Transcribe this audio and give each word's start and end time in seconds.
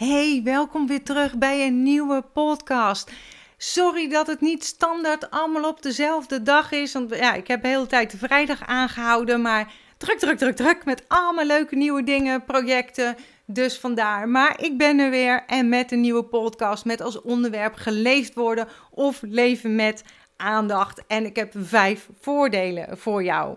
Hey, 0.00 0.40
welkom 0.44 0.86
weer 0.86 1.02
terug 1.02 1.38
bij 1.38 1.66
een 1.66 1.82
nieuwe 1.82 2.22
podcast. 2.32 3.10
Sorry 3.56 4.08
dat 4.08 4.26
het 4.26 4.40
niet 4.40 4.64
standaard 4.64 5.30
allemaal 5.30 5.68
op 5.70 5.82
dezelfde 5.82 6.42
dag 6.42 6.72
is. 6.72 6.92
Want 6.92 7.16
ja, 7.16 7.34
ik 7.34 7.48
heb 7.48 7.62
de 7.62 7.68
hele 7.68 7.86
tijd 7.86 8.10
de 8.10 8.16
vrijdag 8.16 8.66
aangehouden. 8.66 9.42
Maar 9.42 9.72
druk, 9.96 10.18
druk, 10.18 10.38
druk, 10.38 10.56
druk. 10.56 10.84
Met 10.84 11.04
allemaal 11.08 11.44
leuke 11.44 11.76
nieuwe 11.76 12.02
dingen, 12.02 12.44
projecten. 12.44 13.16
Dus 13.46 13.78
vandaar. 13.78 14.28
Maar 14.28 14.62
ik 14.62 14.78
ben 14.78 14.98
er 14.98 15.10
weer 15.10 15.44
en 15.46 15.68
met 15.68 15.92
een 15.92 16.00
nieuwe 16.00 16.24
podcast. 16.24 16.84
Met 16.84 17.00
als 17.00 17.22
onderwerp 17.22 17.74
geleefd 17.74 18.34
worden 18.34 18.68
of 18.90 19.18
leven 19.22 19.74
met 19.74 20.04
aandacht. 20.36 21.02
En 21.06 21.24
ik 21.24 21.36
heb 21.36 21.52
vijf 21.56 22.08
voordelen 22.20 22.98
voor 22.98 23.24
jou. 23.24 23.56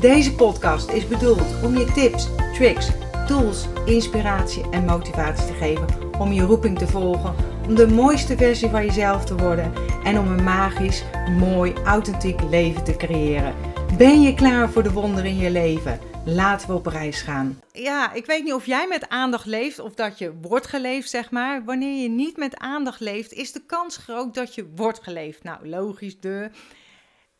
Deze 0.00 0.34
podcast 0.34 0.90
is 0.90 1.08
bedoeld 1.08 1.62
om 1.64 1.78
je 1.78 1.92
tips, 1.92 2.28
tricks, 2.54 2.88
tools, 3.26 3.66
inspiratie 3.86 4.70
en 4.70 4.84
motivatie 4.84 5.46
te 5.46 5.52
geven 5.52 5.86
om 6.18 6.32
je 6.32 6.42
roeping 6.42 6.78
te 6.78 6.86
volgen, 6.86 7.34
om 7.66 7.74
de 7.74 7.86
mooiste 7.86 8.36
versie 8.36 8.68
van 8.68 8.84
jezelf 8.86 9.24
te 9.24 9.36
worden 9.36 9.72
en 10.04 10.18
om 10.18 10.26
een 10.26 10.44
magisch, 10.44 11.04
mooi, 11.38 11.72
authentiek 11.84 12.42
leven 12.42 12.84
te 12.84 12.96
creëren. 12.96 13.54
Ben 13.96 14.22
je 14.22 14.34
klaar 14.34 14.70
voor 14.70 14.82
de 14.82 14.92
wonderen 14.92 15.30
in 15.30 15.38
je 15.38 15.50
leven? 15.50 16.00
Laten 16.24 16.68
we 16.68 16.74
op 16.74 16.86
reis 16.86 17.22
gaan. 17.22 17.60
Ja, 17.72 18.12
ik 18.12 18.26
weet 18.26 18.44
niet 18.44 18.54
of 18.54 18.66
jij 18.66 18.86
met 18.88 19.08
aandacht 19.08 19.46
leeft 19.46 19.78
of 19.78 19.94
dat 19.94 20.18
je 20.18 20.32
wordt 20.40 20.66
geleefd, 20.66 21.10
zeg 21.10 21.30
maar. 21.30 21.64
Wanneer 21.64 22.02
je 22.02 22.08
niet 22.08 22.36
met 22.36 22.56
aandacht 22.56 23.00
leeft, 23.00 23.32
is 23.32 23.52
de 23.52 23.62
kans 23.66 23.96
groot 23.96 24.34
dat 24.34 24.54
je 24.54 24.70
wordt 24.76 25.02
geleefd. 25.02 25.42
Nou, 25.42 25.68
logisch, 25.68 26.20
de. 26.20 26.50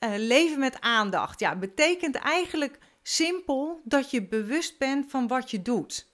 Uh, 0.00 0.10
leven 0.16 0.58
met 0.58 0.80
aandacht. 0.80 1.40
Ja, 1.40 1.56
betekent 1.56 2.14
eigenlijk 2.14 2.78
simpel 3.02 3.80
dat 3.84 4.10
je 4.10 4.26
bewust 4.26 4.78
bent 4.78 5.10
van 5.10 5.26
wat 5.26 5.50
je 5.50 5.62
doet. 5.62 6.08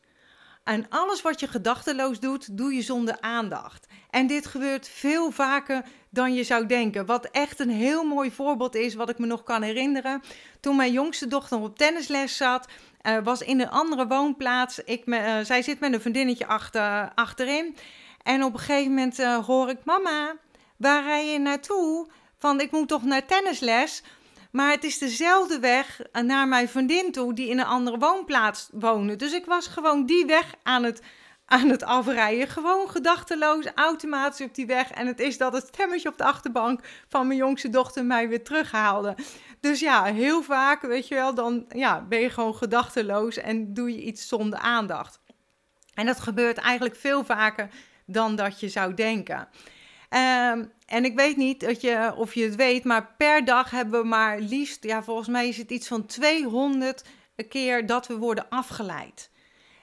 En 0.64 0.86
alles 0.88 1.22
wat 1.22 1.40
je 1.40 1.48
gedachteloos 1.48 2.20
doet, 2.20 2.56
doe 2.56 2.74
je 2.74 2.82
zonder 2.82 3.20
aandacht. 3.20 3.86
En 4.10 4.26
dit 4.26 4.46
gebeurt 4.46 4.88
veel 4.88 5.30
vaker 5.30 5.84
dan 6.10 6.34
je 6.34 6.44
zou 6.44 6.66
denken. 6.66 7.06
Wat 7.06 7.24
echt 7.30 7.60
een 7.60 7.70
heel 7.70 8.04
mooi 8.04 8.30
voorbeeld 8.30 8.74
is, 8.74 8.94
wat 8.94 9.08
ik 9.08 9.18
me 9.18 9.26
nog 9.26 9.42
kan 9.42 9.62
herinneren. 9.62 10.22
Toen 10.60 10.76
mijn 10.76 10.92
jongste 10.92 11.26
dochter 11.26 11.58
op 11.58 11.78
tennisles 11.78 12.36
zat, 12.36 12.68
uh, 13.02 13.18
was 13.24 13.40
in 13.40 13.60
een 13.60 13.70
andere 13.70 14.06
woonplaats. 14.06 14.78
Ik 14.84 15.06
me, 15.06 15.18
uh, 15.18 15.44
zij 15.44 15.62
zit 15.62 15.80
met 15.80 15.92
een 15.92 16.00
vriendinnetje 16.00 16.46
achter, 16.46 17.12
achterin. 17.14 17.76
En 18.22 18.44
op 18.44 18.52
een 18.52 18.58
gegeven 18.58 18.94
moment 18.94 19.24
hoor 19.46 19.68
ik: 19.68 19.84
Mama, 19.84 20.36
waar 20.76 21.02
rij 21.02 21.32
je 21.32 21.38
naartoe? 21.38 22.08
Van 22.38 22.60
ik 22.60 22.70
moet 22.70 22.88
toch 22.88 23.02
naar 23.02 23.26
tennisles. 23.26 24.02
Maar 24.50 24.70
het 24.70 24.84
is 24.84 24.98
dezelfde 24.98 25.58
weg 25.58 26.00
naar 26.12 26.48
mijn 26.48 26.68
vriendin 26.68 27.12
toe, 27.12 27.34
die 27.34 27.48
in 27.48 27.58
een 27.58 27.64
andere 27.66 27.98
woonplaats 27.98 28.68
woonde. 28.72 29.16
Dus 29.16 29.32
ik 29.32 29.44
was 29.44 29.66
gewoon 29.66 30.06
die 30.06 30.26
weg 30.26 30.54
aan 30.62 30.82
het, 30.82 31.02
aan 31.46 31.68
het 31.68 31.82
afrijden. 31.82 32.48
Gewoon 32.48 32.90
gedachteloos, 32.90 33.66
automatisch 33.74 34.46
op 34.46 34.54
die 34.54 34.66
weg. 34.66 34.90
En 34.90 35.06
het 35.06 35.20
is 35.20 35.38
dat 35.38 35.52
het 35.52 35.66
stemmetje 35.66 36.08
op 36.08 36.18
de 36.18 36.24
achterbank 36.24 36.80
van 37.08 37.26
mijn 37.26 37.38
jongste 37.38 37.68
dochter 37.68 38.04
mij 38.04 38.28
weer 38.28 38.44
terughaalde. 38.44 39.16
Dus 39.60 39.80
ja, 39.80 40.04
heel 40.04 40.42
vaak, 40.42 40.82
weet 40.82 41.08
je 41.08 41.14
wel, 41.14 41.34
dan 41.34 41.64
ja, 41.68 42.02
ben 42.08 42.20
je 42.20 42.30
gewoon 42.30 42.54
gedachteloos 42.54 43.36
en 43.36 43.74
doe 43.74 43.92
je 43.92 44.02
iets 44.02 44.28
zonder 44.28 44.58
aandacht. 44.58 45.20
En 45.94 46.06
dat 46.06 46.20
gebeurt 46.20 46.58
eigenlijk 46.58 46.96
veel 46.96 47.24
vaker 47.24 47.68
dan 48.06 48.36
dat 48.36 48.60
je 48.60 48.68
zou 48.68 48.94
denken. 48.94 49.48
Um, 50.10 50.72
en 50.86 51.04
ik 51.04 51.14
weet 51.14 51.36
niet 51.36 51.60
dat 51.60 51.80
je, 51.80 52.12
of 52.16 52.34
je 52.34 52.44
het 52.44 52.54
weet, 52.54 52.84
maar 52.84 53.14
per 53.16 53.44
dag 53.44 53.70
hebben 53.70 54.00
we 54.00 54.06
maar 54.06 54.40
liefst, 54.40 54.84
ja, 54.84 55.02
volgens 55.02 55.28
mij 55.28 55.48
is 55.48 55.56
het 55.56 55.70
iets 55.70 55.88
van 55.88 56.06
200 56.06 57.04
keer 57.48 57.86
dat 57.86 58.06
we 58.06 58.16
worden 58.16 58.48
afgeleid. 58.48 59.30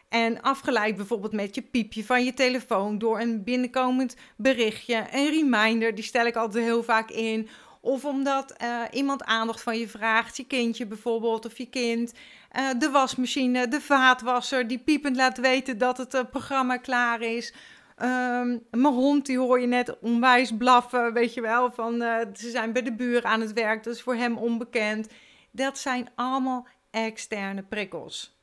En 0.09 0.41
afgeleid 0.41 0.95
bijvoorbeeld 0.95 1.33
met 1.33 1.56
je 1.56 1.62
piepje 1.62 2.06
van 2.06 2.23
je 2.23 2.33
telefoon 2.33 2.97
door 2.97 3.19
een 3.19 3.44
binnenkomend 3.44 4.16
berichtje, 4.38 5.06
een 5.12 5.29
reminder, 5.29 5.95
die 5.95 6.03
stel 6.03 6.25
ik 6.25 6.35
altijd 6.35 6.63
heel 6.63 6.83
vaak 6.83 7.09
in. 7.09 7.50
Of 7.81 8.06
omdat 8.06 8.56
uh, 8.63 8.81
iemand 8.91 9.23
aandacht 9.23 9.62
van 9.62 9.79
je 9.79 9.88
vraagt, 9.88 10.38
je 10.38 10.45
kindje 10.45 10.85
bijvoorbeeld, 10.85 11.45
of 11.45 11.57
je 11.57 11.66
kind. 11.66 12.13
Uh, 12.57 12.69
de 12.79 12.89
wasmachine, 12.89 13.67
de 13.67 13.81
vaatwasser, 13.81 14.67
die 14.67 14.79
piepend 14.79 15.16
laat 15.16 15.38
weten 15.38 15.78
dat 15.78 15.97
het 15.97 16.13
uh, 16.13 16.22
programma 16.31 16.78
klaar 16.78 17.22
is. 17.22 17.53
Um, 18.03 18.65
mijn 18.71 18.93
hond, 18.93 19.25
die 19.25 19.37
hoor 19.37 19.59
je 19.59 19.67
net 19.67 19.99
onwijs 19.99 20.57
blaffen, 20.57 21.13
weet 21.13 21.33
je 21.33 21.41
wel, 21.41 21.71
van 21.71 22.01
uh, 22.01 22.17
ze 22.33 22.49
zijn 22.49 22.73
bij 22.73 22.81
de 22.81 22.93
buren 22.93 23.29
aan 23.29 23.41
het 23.41 23.53
werk, 23.53 23.83
dat 23.83 23.93
is 23.93 24.01
voor 24.01 24.15
hem 24.15 24.37
onbekend. 24.37 25.07
Dat 25.51 25.77
zijn 25.77 26.09
allemaal 26.15 26.67
externe 26.91 27.63
prikkels. 27.63 28.37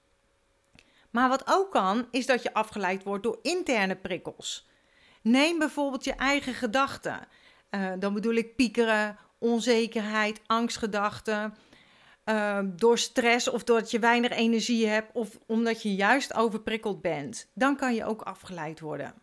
Maar 1.10 1.28
wat 1.28 1.42
ook 1.46 1.70
kan, 1.70 2.06
is 2.10 2.26
dat 2.26 2.42
je 2.42 2.54
afgeleid 2.54 3.02
wordt 3.02 3.22
door 3.22 3.38
interne 3.42 3.96
prikkels. 3.96 4.68
Neem 5.22 5.58
bijvoorbeeld 5.58 6.04
je 6.04 6.14
eigen 6.14 6.54
gedachten. 6.54 7.28
Uh, 7.70 7.92
dan 7.98 8.14
bedoel 8.14 8.34
ik 8.34 8.56
piekeren, 8.56 9.18
onzekerheid, 9.38 10.40
angstgedachten. 10.46 11.54
Uh, 12.24 12.58
door 12.64 12.98
stress 12.98 13.48
of 13.48 13.64
doordat 13.64 13.90
je 13.90 13.98
weinig 13.98 14.30
energie 14.30 14.86
hebt 14.86 15.10
of 15.12 15.38
omdat 15.46 15.82
je 15.82 15.94
juist 15.94 16.34
overprikkeld 16.34 17.00
bent. 17.00 17.50
Dan 17.54 17.76
kan 17.76 17.94
je 17.94 18.04
ook 18.04 18.22
afgeleid 18.22 18.80
worden. 18.80 19.14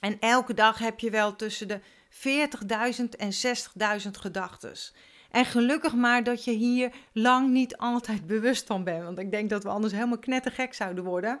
En 0.00 0.20
elke 0.20 0.54
dag 0.54 0.78
heb 0.78 1.00
je 1.00 1.10
wel 1.10 1.36
tussen 1.36 1.68
de 1.68 1.80
40.000 2.10 3.04
en 3.18 3.30
60.000 4.02 4.10
gedachten. 4.10 4.72
En 5.30 5.44
gelukkig 5.44 5.94
maar 5.94 6.24
dat 6.24 6.44
je 6.44 6.52
hier 6.52 6.92
lang 7.12 7.50
niet 7.50 7.76
altijd 7.76 8.26
bewust 8.36 8.66
van 8.66 8.84
bent. 8.84 9.04
Want 9.04 9.18
ik 9.18 9.30
denk 9.30 9.50
dat 9.50 9.62
we 9.62 9.68
anders 9.68 9.92
helemaal 9.92 10.18
knettergek 10.18 10.74
zouden 10.74 11.04
worden. 11.04 11.40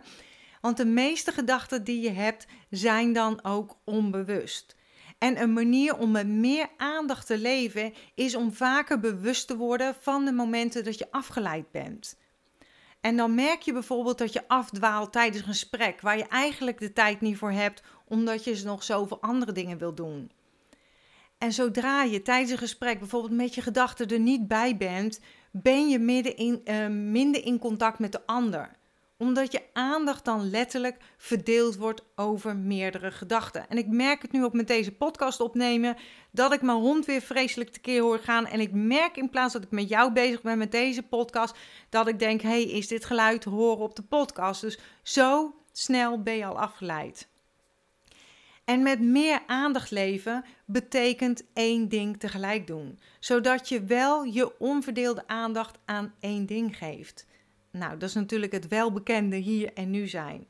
Want 0.60 0.76
de 0.76 0.86
meeste 0.86 1.32
gedachten 1.32 1.84
die 1.84 2.00
je 2.00 2.10
hebt 2.10 2.46
zijn 2.70 3.12
dan 3.12 3.44
ook 3.44 3.76
onbewust. 3.84 4.76
En 5.18 5.40
een 5.40 5.52
manier 5.52 5.96
om 5.96 6.10
met 6.10 6.26
meer 6.26 6.68
aandacht 6.76 7.26
te 7.26 7.38
leven 7.38 7.94
is 8.14 8.34
om 8.34 8.52
vaker 8.52 9.00
bewust 9.00 9.46
te 9.46 9.56
worden 9.56 9.94
van 10.00 10.24
de 10.24 10.32
momenten 10.32 10.84
dat 10.84 10.98
je 10.98 11.10
afgeleid 11.10 11.70
bent. 11.70 12.16
En 13.00 13.16
dan 13.16 13.34
merk 13.34 13.62
je 13.62 13.72
bijvoorbeeld 13.72 14.18
dat 14.18 14.32
je 14.32 14.48
afdwaalt 14.48 15.12
tijdens 15.12 15.38
een 15.38 15.48
gesprek 15.48 16.00
waar 16.00 16.18
je 16.18 16.26
eigenlijk 16.26 16.78
de 16.78 16.92
tijd 16.92 17.20
niet 17.20 17.36
voor 17.36 17.50
hebt, 17.50 17.82
omdat 18.08 18.44
je 18.44 18.62
nog 18.64 18.82
zoveel 18.82 19.20
andere 19.20 19.52
dingen 19.52 19.78
wil 19.78 19.94
doen. 19.94 20.30
En 21.38 21.52
zodra 21.52 22.02
je 22.02 22.22
tijdens 22.22 22.50
een 22.50 22.58
gesprek 22.58 22.98
bijvoorbeeld 22.98 23.32
met 23.32 23.54
je 23.54 23.62
gedachten 23.62 24.08
er 24.08 24.20
niet 24.20 24.48
bij 24.48 24.76
bent, 24.76 25.20
ben 25.50 25.88
je 25.88 25.98
midden 25.98 26.36
in, 26.36 26.60
uh, 26.64 26.86
minder 26.86 27.44
in 27.44 27.58
contact 27.58 27.98
met 27.98 28.12
de 28.12 28.26
ander 28.26 28.70
omdat 29.18 29.52
je 29.52 29.62
aandacht 29.72 30.24
dan 30.24 30.50
letterlijk 30.50 30.96
verdeeld 31.16 31.76
wordt 31.76 32.02
over 32.14 32.56
meerdere 32.56 33.10
gedachten. 33.10 33.68
En 33.68 33.78
ik 33.78 33.86
merk 33.86 34.22
het 34.22 34.32
nu 34.32 34.44
ook 34.44 34.52
met 34.52 34.66
deze 34.66 34.92
podcast 34.92 35.40
opnemen, 35.40 35.96
dat 36.30 36.52
ik 36.52 36.62
mijn 36.62 36.78
hond 36.78 37.06
weer 37.06 37.20
vreselijk 37.20 37.70
tekeer 37.70 38.02
hoor 38.02 38.18
gaan. 38.18 38.46
En 38.46 38.60
ik 38.60 38.72
merk 38.72 39.16
in 39.16 39.30
plaats 39.30 39.52
dat 39.52 39.62
ik 39.62 39.70
met 39.70 39.88
jou 39.88 40.12
bezig 40.12 40.42
ben 40.42 40.58
met 40.58 40.72
deze 40.72 41.02
podcast, 41.02 41.56
dat 41.88 42.08
ik 42.08 42.18
denk, 42.18 42.40
hey, 42.40 42.62
is 42.62 42.88
dit 42.88 43.04
geluid 43.04 43.44
horen 43.44 43.84
op 43.84 43.96
de 43.96 44.02
podcast? 44.02 44.60
Dus 44.60 44.78
zo 45.02 45.54
snel 45.72 46.22
ben 46.22 46.36
je 46.36 46.44
al 46.44 46.60
afgeleid. 46.60 47.28
En 48.66 48.82
met 48.82 49.00
meer 49.00 49.42
aandacht 49.46 49.90
leven 49.90 50.44
betekent 50.64 51.44
één 51.52 51.88
ding 51.88 52.18
tegelijk 52.18 52.66
doen, 52.66 52.98
zodat 53.20 53.68
je 53.68 53.84
wel 53.84 54.24
je 54.24 54.58
onverdeelde 54.58 55.26
aandacht 55.26 55.78
aan 55.84 56.14
één 56.20 56.46
ding 56.46 56.76
geeft. 56.76 57.26
Nou, 57.70 57.96
dat 57.96 58.08
is 58.08 58.14
natuurlijk 58.14 58.52
het 58.52 58.68
welbekende 58.68 59.36
hier 59.36 59.72
en 59.72 59.90
nu 59.90 60.06
zijn. 60.06 60.46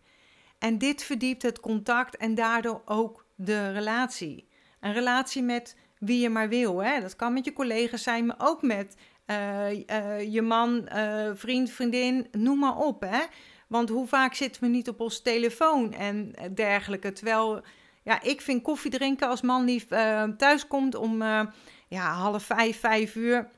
En 0.58 0.78
dit 0.78 1.02
verdiept 1.02 1.42
het 1.42 1.60
contact 1.60 2.16
en 2.16 2.34
daardoor 2.34 2.82
ook 2.84 3.26
de 3.34 3.72
relatie. 3.72 4.48
Een 4.80 4.92
relatie 4.92 5.42
met 5.42 5.76
wie 5.98 6.20
je 6.20 6.30
maar 6.30 6.48
wil. 6.48 6.82
Hè? 6.82 7.00
Dat 7.00 7.16
kan 7.16 7.32
met 7.32 7.44
je 7.44 7.52
collega's 7.52 8.02
zijn, 8.02 8.26
maar 8.26 8.36
ook 8.38 8.62
met 8.62 8.96
uh, 9.26 9.70
uh, 9.70 10.32
je 10.32 10.42
man, 10.42 10.88
uh, 10.94 11.30
vriend, 11.34 11.70
vriendin, 11.70 12.26
noem 12.32 12.58
maar 12.58 12.76
op. 12.76 13.00
Hè? 13.00 13.20
Want 13.68 13.88
hoe 13.88 14.06
vaak 14.06 14.34
zitten 14.34 14.62
we 14.62 14.68
niet 14.68 14.88
op 14.88 15.00
ons 15.00 15.22
telefoon 15.22 15.92
en 15.92 16.34
dergelijke. 16.54 17.12
Terwijl, 17.12 17.62
ja, 18.06 18.22
ik 18.22 18.40
vind 18.40 18.62
koffie 18.62 18.90
drinken 18.90 19.28
als 19.28 19.40
man 19.40 19.64
lief 19.64 19.86
thuis 20.36 20.66
komt 20.66 20.94
om 20.94 21.22
ja, 21.88 22.12
half 22.12 22.42
vijf, 22.42 22.80
vijf 22.80 23.14
uur. 23.14 23.48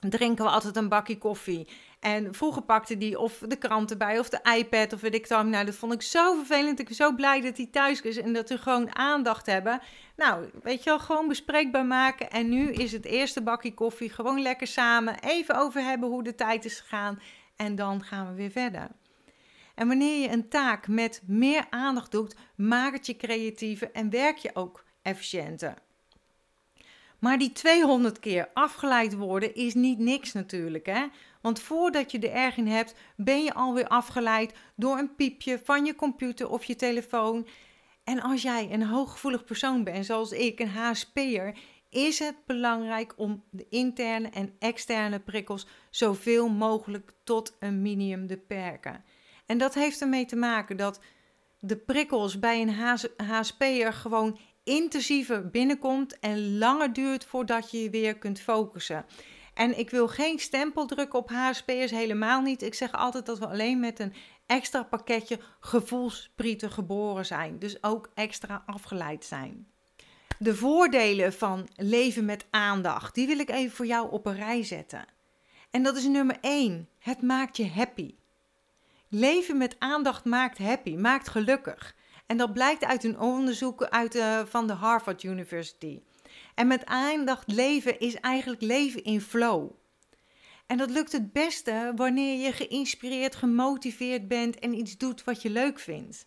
Drinken 0.00 0.44
we 0.44 0.50
altijd 0.50 0.76
een 0.76 0.88
bakje 0.88 1.18
koffie. 1.18 1.68
En 2.00 2.34
vroeger 2.34 2.62
pakte 2.62 2.98
die 2.98 3.18
of 3.18 3.38
de 3.38 3.56
krant 3.56 3.90
erbij 3.90 4.18
of 4.18 4.28
de 4.28 4.56
iPad 4.56 4.92
of 4.92 5.00
weet 5.00 5.14
ik 5.14 5.28
dan. 5.28 5.50
Nou, 5.50 5.64
dat 5.64 5.74
vond 5.74 5.92
ik 5.92 6.02
zo 6.02 6.34
vervelend. 6.34 6.80
Ik 6.80 6.86
ben 6.86 6.94
zo 6.94 7.14
blij 7.14 7.40
dat 7.40 7.56
hij 7.56 7.66
thuis 7.66 8.00
is 8.00 8.16
en 8.16 8.32
dat 8.32 8.48
we 8.48 8.58
gewoon 8.58 8.96
aandacht 8.96 9.46
hebben. 9.46 9.80
Nou, 10.16 10.50
weet 10.62 10.84
je 10.84 10.90
wel, 10.90 10.98
gewoon 10.98 11.28
bespreekbaar 11.28 11.86
maken. 11.86 12.30
En 12.30 12.48
nu 12.48 12.72
is 12.72 12.92
het 12.92 13.04
eerste 13.04 13.42
bakje 13.42 13.74
koffie 13.74 14.10
gewoon 14.10 14.42
lekker 14.42 14.66
samen. 14.66 15.18
Even 15.20 15.56
over 15.56 15.82
hebben 15.82 16.08
hoe 16.08 16.22
de 16.22 16.34
tijd 16.34 16.64
is 16.64 16.80
gegaan. 16.80 17.20
En 17.56 17.74
dan 17.74 18.04
gaan 18.04 18.28
we 18.28 18.34
weer 18.34 18.50
verder. 18.50 18.88
En 19.74 19.88
wanneer 19.88 20.20
je 20.20 20.28
een 20.28 20.48
taak 20.48 20.88
met 20.88 21.22
meer 21.26 21.66
aandacht 21.70 22.10
doet, 22.10 22.36
maakt 22.56 22.96
het 22.96 23.06
je 23.06 23.16
creatiever 23.16 23.92
en 23.92 24.10
werk 24.10 24.36
je 24.36 24.50
ook 24.54 24.84
efficiënter. 25.02 25.74
Maar 27.18 27.38
die 27.38 27.52
200 27.52 28.18
keer 28.18 28.48
afgeleid 28.54 29.14
worden 29.14 29.54
is 29.54 29.74
niet 29.74 29.98
niks 29.98 30.32
natuurlijk, 30.32 30.86
hè? 30.86 31.06
Want 31.40 31.60
voordat 31.60 32.10
je 32.10 32.18
er 32.18 32.32
erg 32.32 32.56
in 32.56 32.66
hebt, 32.66 32.94
ben 33.16 33.44
je 33.44 33.54
alweer 33.54 33.88
afgeleid 33.88 34.54
door 34.76 34.98
een 34.98 35.14
piepje 35.14 35.60
van 35.64 35.84
je 35.84 35.94
computer 35.94 36.50
of 36.50 36.64
je 36.64 36.76
telefoon. 36.76 37.46
En 38.04 38.20
als 38.20 38.42
jij 38.42 38.68
een 38.72 38.82
hooggevoelig 38.82 39.44
persoon 39.44 39.84
bent, 39.84 40.06
zoals 40.06 40.32
ik, 40.32 40.60
een 40.60 40.68
HSP'er, 40.68 41.58
is 41.88 42.18
het 42.18 42.36
belangrijk 42.46 43.14
om 43.16 43.44
de 43.50 43.66
interne 43.68 44.28
en 44.28 44.54
externe 44.58 45.20
prikkels 45.20 45.66
zoveel 45.90 46.48
mogelijk 46.48 47.12
tot 47.22 47.56
een 47.58 47.82
minimum 47.82 48.26
te 48.26 48.36
beperken. 48.36 49.04
En 49.46 49.58
dat 49.58 49.74
heeft 49.74 50.00
ermee 50.00 50.26
te 50.26 50.36
maken 50.36 50.76
dat 50.76 51.00
de 51.58 51.76
prikkels 51.76 52.38
bij 52.38 52.62
een 52.62 53.04
HSP'er 53.16 53.92
gewoon 53.92 54.38
intensiever 54.64 55.50
binnenkomt 55.50 56.18
en 56.18 56.58
langer 56.58 56.92
duurt 56.92 57.24
voordat 57.24 57.70
je 57.70 57.82
je 57.82 57.90
weer 57.90 58.18
kunt 58.18 58.40
focussen. 58.40 59.04
En 59.54 59.78
ik 59.78 59.90
wil 59.90 60.08
geen 60.08 60.38
stempel 60.38 60.86
drukken 60.86 61.18
op 61.18 61.30
HSP'ers, 61.30 61.90
helemaal 61.90 62.40
niet. 62.40 62.62
Ik 62.62 62.74
zeg 62.74 62.92
altijd 62.92 63.26
dat 63.26 63.38
we 63.38 63.46
alleen 63.46 63.80
met 63.80 63.98
een 63.98 64.14
extra 64.46 64.82
pakketje 64.82 65.38
gevoelsprieten 65.60 66.70
geboren 66.70 67.26
zijn. 67.26 67.58
Dus 67.58 67.82
ook 67.82 68.10
extra 68.14 68.62
afgeleid 68.66 69.24
zijn. 69.24 69.66
De 70.38 70.54
voordelen 70.54 71.32
van 71.32 71.68
leven 71.76 72.24
met 72.24 72.46
aandacht, 72.50 73.14
die 73.14 73.26
wil 73.26 73.38
ik 73.38 73.50
even 73.50 73.76
voor 73.76 73.86
jou 73.86 74.10
op 74.10 74.26
een 74.26 74.36
rij 74.36 74.62
zetten. 74.62 75.04
En 75.70 75.82
dat 75.82 75.96
is 75.96 76.06
nummer 76.06 76.36
1. 76.40 76.88
Het 76.98 77.22
maakt 77.22 77.56
je 77.56 77.68
happy. 77.68 78.14
Leven 79.14 79.56
met 79.56 79.76
aandacht 79.78 80.24
maakt 80.24 80.58
happy, 80.58 80.96
maakt 80.96 81.28
gelukkig. 81.28 81.94
En 82.26 82.36
dat 82.36 82.52
blijkt 82.52 82.84
uit 82.84 83.04
een 83.04 83.18
onderzoek 83.18 83.84
uit, 83.84 84.14
uh, 84.14 84.40
van 84.44 84.66
de 84.66 84.72
Harvard 84.72 85.22
University. 85.22 86.00
En 86.54 86.66
met 86.66 86.86
aandacht 86.86 87.52
leven 87.52 87.98
is 87.98 88.14
eigenlijk 88.14 88.62
leven 88.62 89.04
in 89.04 89.20
flow. 89.20 89.70
En 90.66 90.76
dat 90.76 90.90
lukt 90.90 91.12
het 91.12 91.32
beste 91.32 91.92
wanneer 91.96 92.44
je 92.44 92.52
geïnspireerd, 92.52 93.34
gemotiveerd 93.34 94.28
bent 94.28 94.58
en 94.58 94.74
iets 94.78 94.96
doet 94.96 95.24
wat 95.24 95.42
je 95.42 95.50
leuk 95.50 95.78
vindt. 95.78 96.26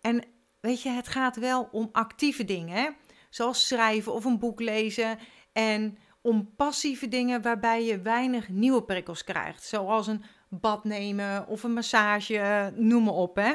En 0.00 0.24
weet 0.60 0.82
je, 0.82 0.88
het 0.88 1.08
gaat 1.08 1.36
wel 1.36 1.68
om 1.72 1.88
actieve 1.92 2.44
dingen, 2.44 2.96
zoals 3.30 3.66
schrijven 3.66 4.12
of 4.12 4.24
een 4.24 4.38
boek 4.38 4.60
lezen. 4.60 5.18
En 5.52 5.98
om 6.20 6.54
passieve 6.56 7.08
dingen 7.08 7.42
waarbij 7.42 7.84
je 7.84 8.00
weinig 8.00 8.48
nieuwe 8.48 8.82
prikkels 8.82 9.24
krijgt, 9.24 9.64
zoals 9.64 10.06
een 10.06 10.24
bad 10.60 10.84
nemen 10.84 11.46
of 11.46 11.62
een 11.62 11.72
massage, 11.72 12.72
noem 12.74 13.04
maar 13.04 13.14
op. 13.14 13.36
Hè? 13.36 13.52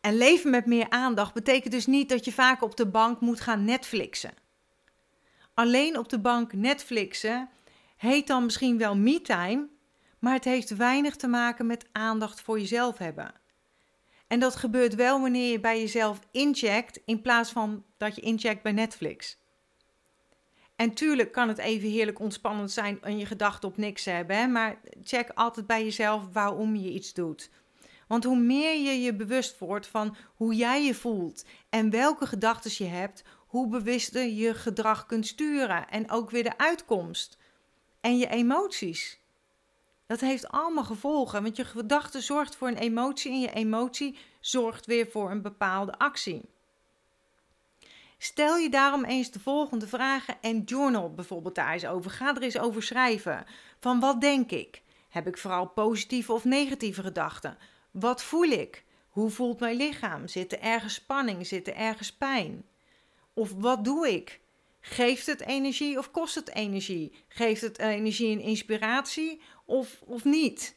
En 0.00 0.16
leven 0.16 0.50
met 0.50 0.66
meer 0.66 0.90
aandacht 0.90 1.34
betekent 1.34 1.72
dus 1.72 1.86
niet 1.86 2.08
dat 2.08 2.24
je 2.24 2.32
vaak 2.32 2.62
op 2.62 2.76
de 2.76 2.86
bank 2.86 3.20
moet 3.20 3.40
gaan 3.40 3.64
Netflixen. 3.64 4.34
Alleen 5.54 5.98
op 5.98 6.08
de 6.08 6.18
bank 6.18 6.52
Netflixen 6.52 7.48
heet 7.96 8.26
dan 8.26 8.44
misschien 8.44 8.78
wel 8.78 8.96
me-time, 8.96 9.68
maar 10.18 10.32
het 10.32 10.44
heeft 10.44 10.76
weinig 10.76 11.16
te 11.16 11.28
maken 11.28 11.66
met 11.66 11.86
aandacht 11.92 12.40
voor 12.40 12.58
jezelf 12.58 12.98
hebben. 12.98 13.34
En 14.26 14.40
dat 14.40 14.56
gebeurt 14.56 14.94
wel 14.94 15.20
wanneer 15.20 15.50
je 15.50 15.60
bij 15.60 15.80
jezelf 15.80 16.18
incheckt 16.30 17.00
in 17.04 17.22
plaats 17.22 17.50
van 17.50 17.84
dat 17.96 18.14
je 18.14 18.20
incheckt 18.20 18.62
bij 18.62 18.72
Netflix. 18.72 19.38
En 20.82 20.94
tuurlijk 20.94 21.32
kan 21.32 21.48
het 21.48 21.58
even 21.58 21.88
heerlijk 21.88 22.18
ontspannend 22.18 22.70
zijn 22.70 23.02
en 23.02 23.18
je 23.18 23.26
gedachten 23.26 23.68
op 23.68 23.76
niks 23.76 24.04
hebben, 24.04 24.36
hè? 24.36 24.46
maar 24.46 24.80
check 25.02 25.30
altijd 25.34 25.66
bij 25.66 25.84
jezelf 25.84 26.22
waarom 26.32 26.76
je 26.76 26.90
iets 26.90 27.12
doet. 27.12 27.50
Want 28.08 28.24
hoe 28.24 28.36
meer 28.36 28.80
je 28.80 29.02
je 29.02 29.14
bewust 29.14 29.58
wordt 29.58 29.86
van 29.86 30.16
hoe 30.34 30.54
jij 30.54 30.84
je 30.84 30.94
voelt 30.94 31.44
en 31.70 31.90
welke 31.90 32.26
gedachten 32.26 32.70
je 32.84 32.90
hebt, 32.90 33.24
hoe 33.46 33.68
bewuster 33.68 34.26
je 34.26 34.54
gedrag 34.54 35.06
kunt 35.06 35.26
sturen 35.26 35.88
en 35.88 36.10
ook 36.10 36.30
weer 36.30 36.42
de 36.42 36.58
uitkomst 36.58 37.38
en 38.00 38.18
je 38.18 38.28
emoties. 38.28 39.18
Dat 40.06 40.20
heeft 40.20 40.48
allemaal 40.48 40.84
gevolgen, 40.84 41.42
want 41.42 41.56
je 41.56 41.64
gedachte 41.64 42.20
zorgt 42.20 42.56
voor 42.56 42.68
een 42.68 42.76
emotie 42.76 43.32
en 43.32 43.40
je 43.40 43.52
emotie 43.52 44.18
zorgt 44.40 44.86
weer 44.86 45.06
voor 45.10 45.30
een 45.30 45.42
bepaalde 45.42 45.98
actie. 45.98 46.51
Stel 48.22 48.56
je 48.56 48.68
daarom 48.68 49.04
eens 49.04 49.30
de 49.30 49.40
volgende 49.40 49.86
vragen 49.86 50.36
en 50.40 50.62
journal 50.64 51.14
bijvoorbeeld 51.14 51.54
daar 51.54 51.72
eens 51.72 51.86
over. 51.86 52.10
Ga 52.10 52.34
er 52.34 52.42
eens 52.42 52.58
over 52.58 52.82
schrijven. 52.82 53.44
Van 53.80 54.00
wat 54.00 54.20
denk 54.20 54.50
ik? 54.50 54.82
Heb 55.08 55.26
ik 55.26 55.38
vooral 55.38 55.66
positieve 55.66 56.32
of 56.32 56.44
negatieve 56.44 57.02
gedachten? 57.02 57.58
Wat 57.90 58.22
voel 58.22 58.48
ik? 58.48 58.84
Hoe 59.08 59.30
voelt 59.30 59.60
mijn 59.60 59.76
lichaam? 59.76 60.28
Zit 60.28 60.52
er 60.52 60.60
ergens 60.60 60.94
spanning? 60.94 61.46
Zit 61.46 61.68
er 61.68 61.74
ergens 61.74 62.12
pijn? 62.12 62.64
Of 63.34 63.52
wat 63.56 63.84
doe 63.84 64.08
ik? 64.08 64.40
Geeft 64.80 65.26
het 65.26 65.40
energie 65.40 65.98
of 65.98 66.10
kost 66.10 66.34
het 66.34 66.54
energie? 66.54 67.24
Geeft 67.28 67.60
het 67.60 67.78
energie 67.78 68.32
en 68.32 68.40
inspiratie 68.40 69.40
of, 69.64 70.02
of 70.06 70.24
niet? 70.24 70.76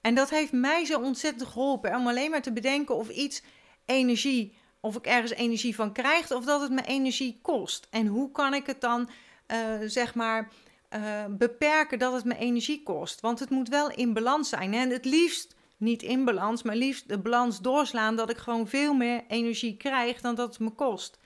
En 0.00 0.14
dat 0.14 0.30
heeft 0.30 0.52
mij 0.52 0.84
zo 0.84 1.00
ontzettend 1.00 1.48
geholpen 1.48 1.94
om 1.94 2.06
alleen 2.06 2.30
maar 2.30 2.42
te 2.42 2.52
bedenken 2.52 2.94
of 2.96 3.08
iets 3.08 3.42
energie, 3.84 4.54
of 4.86 4.96
ik 4.96 5.06
ergens 5.06 5.32
energie 5.32 5.74
van 5.74 5.92
krijg 5.92 6.32
of 6.32 6.44
dat 6.44 6.60
het 6.60 6.70
me 6.70 6.82
energie 6.82 7.38
kost. 7.42 7.86
En 7.90 8.06
hoe 8.06 8.30
kan 8.30 8.54
ik 8.54 8.66
het 8.66 8.80
dan, 8.80 9.08
uh, 9.52 9.58
zeg 9.86 10.14
maar, 10.14 10.52
uh, 10.90 11.24
beperken 11.30 11.98
dat 11.98 12.12
het 12.12 12.24
me 12.24 12.38
energie 12.38 12.82
kost? 12.82 13.20
Want 13.20 13.38
het 13.38 13.50
moet 13.50 13.68
wel 13.68 13.90
in 13.90 14.12
balans 14.12 14.48
zijn. 14.48 14.74
En 14.74 14.90
het 14.90 15.04
liefst 15.04 15.54
niet 15.76 16.02
in 16.02 16.24
balans, 16.24 16.62
maar 16.62 16.76
liefst 16.76 17.08
de 17.08 17.18
balans 17.18 17.60
doorslaan 17.60 18.16
dat 18.16 18.30
ik 18.30 18.36
gewoon 18.36 18.68
veel 18.68 18.94
meer 18.94 19.24
energie 19.28 19.76
krijg 19.76 20.20
dan 20.20 20.34
dat 20.34 20.48
het 20.48 20.58
me 20.58 20.70
kost. 20.70 21.18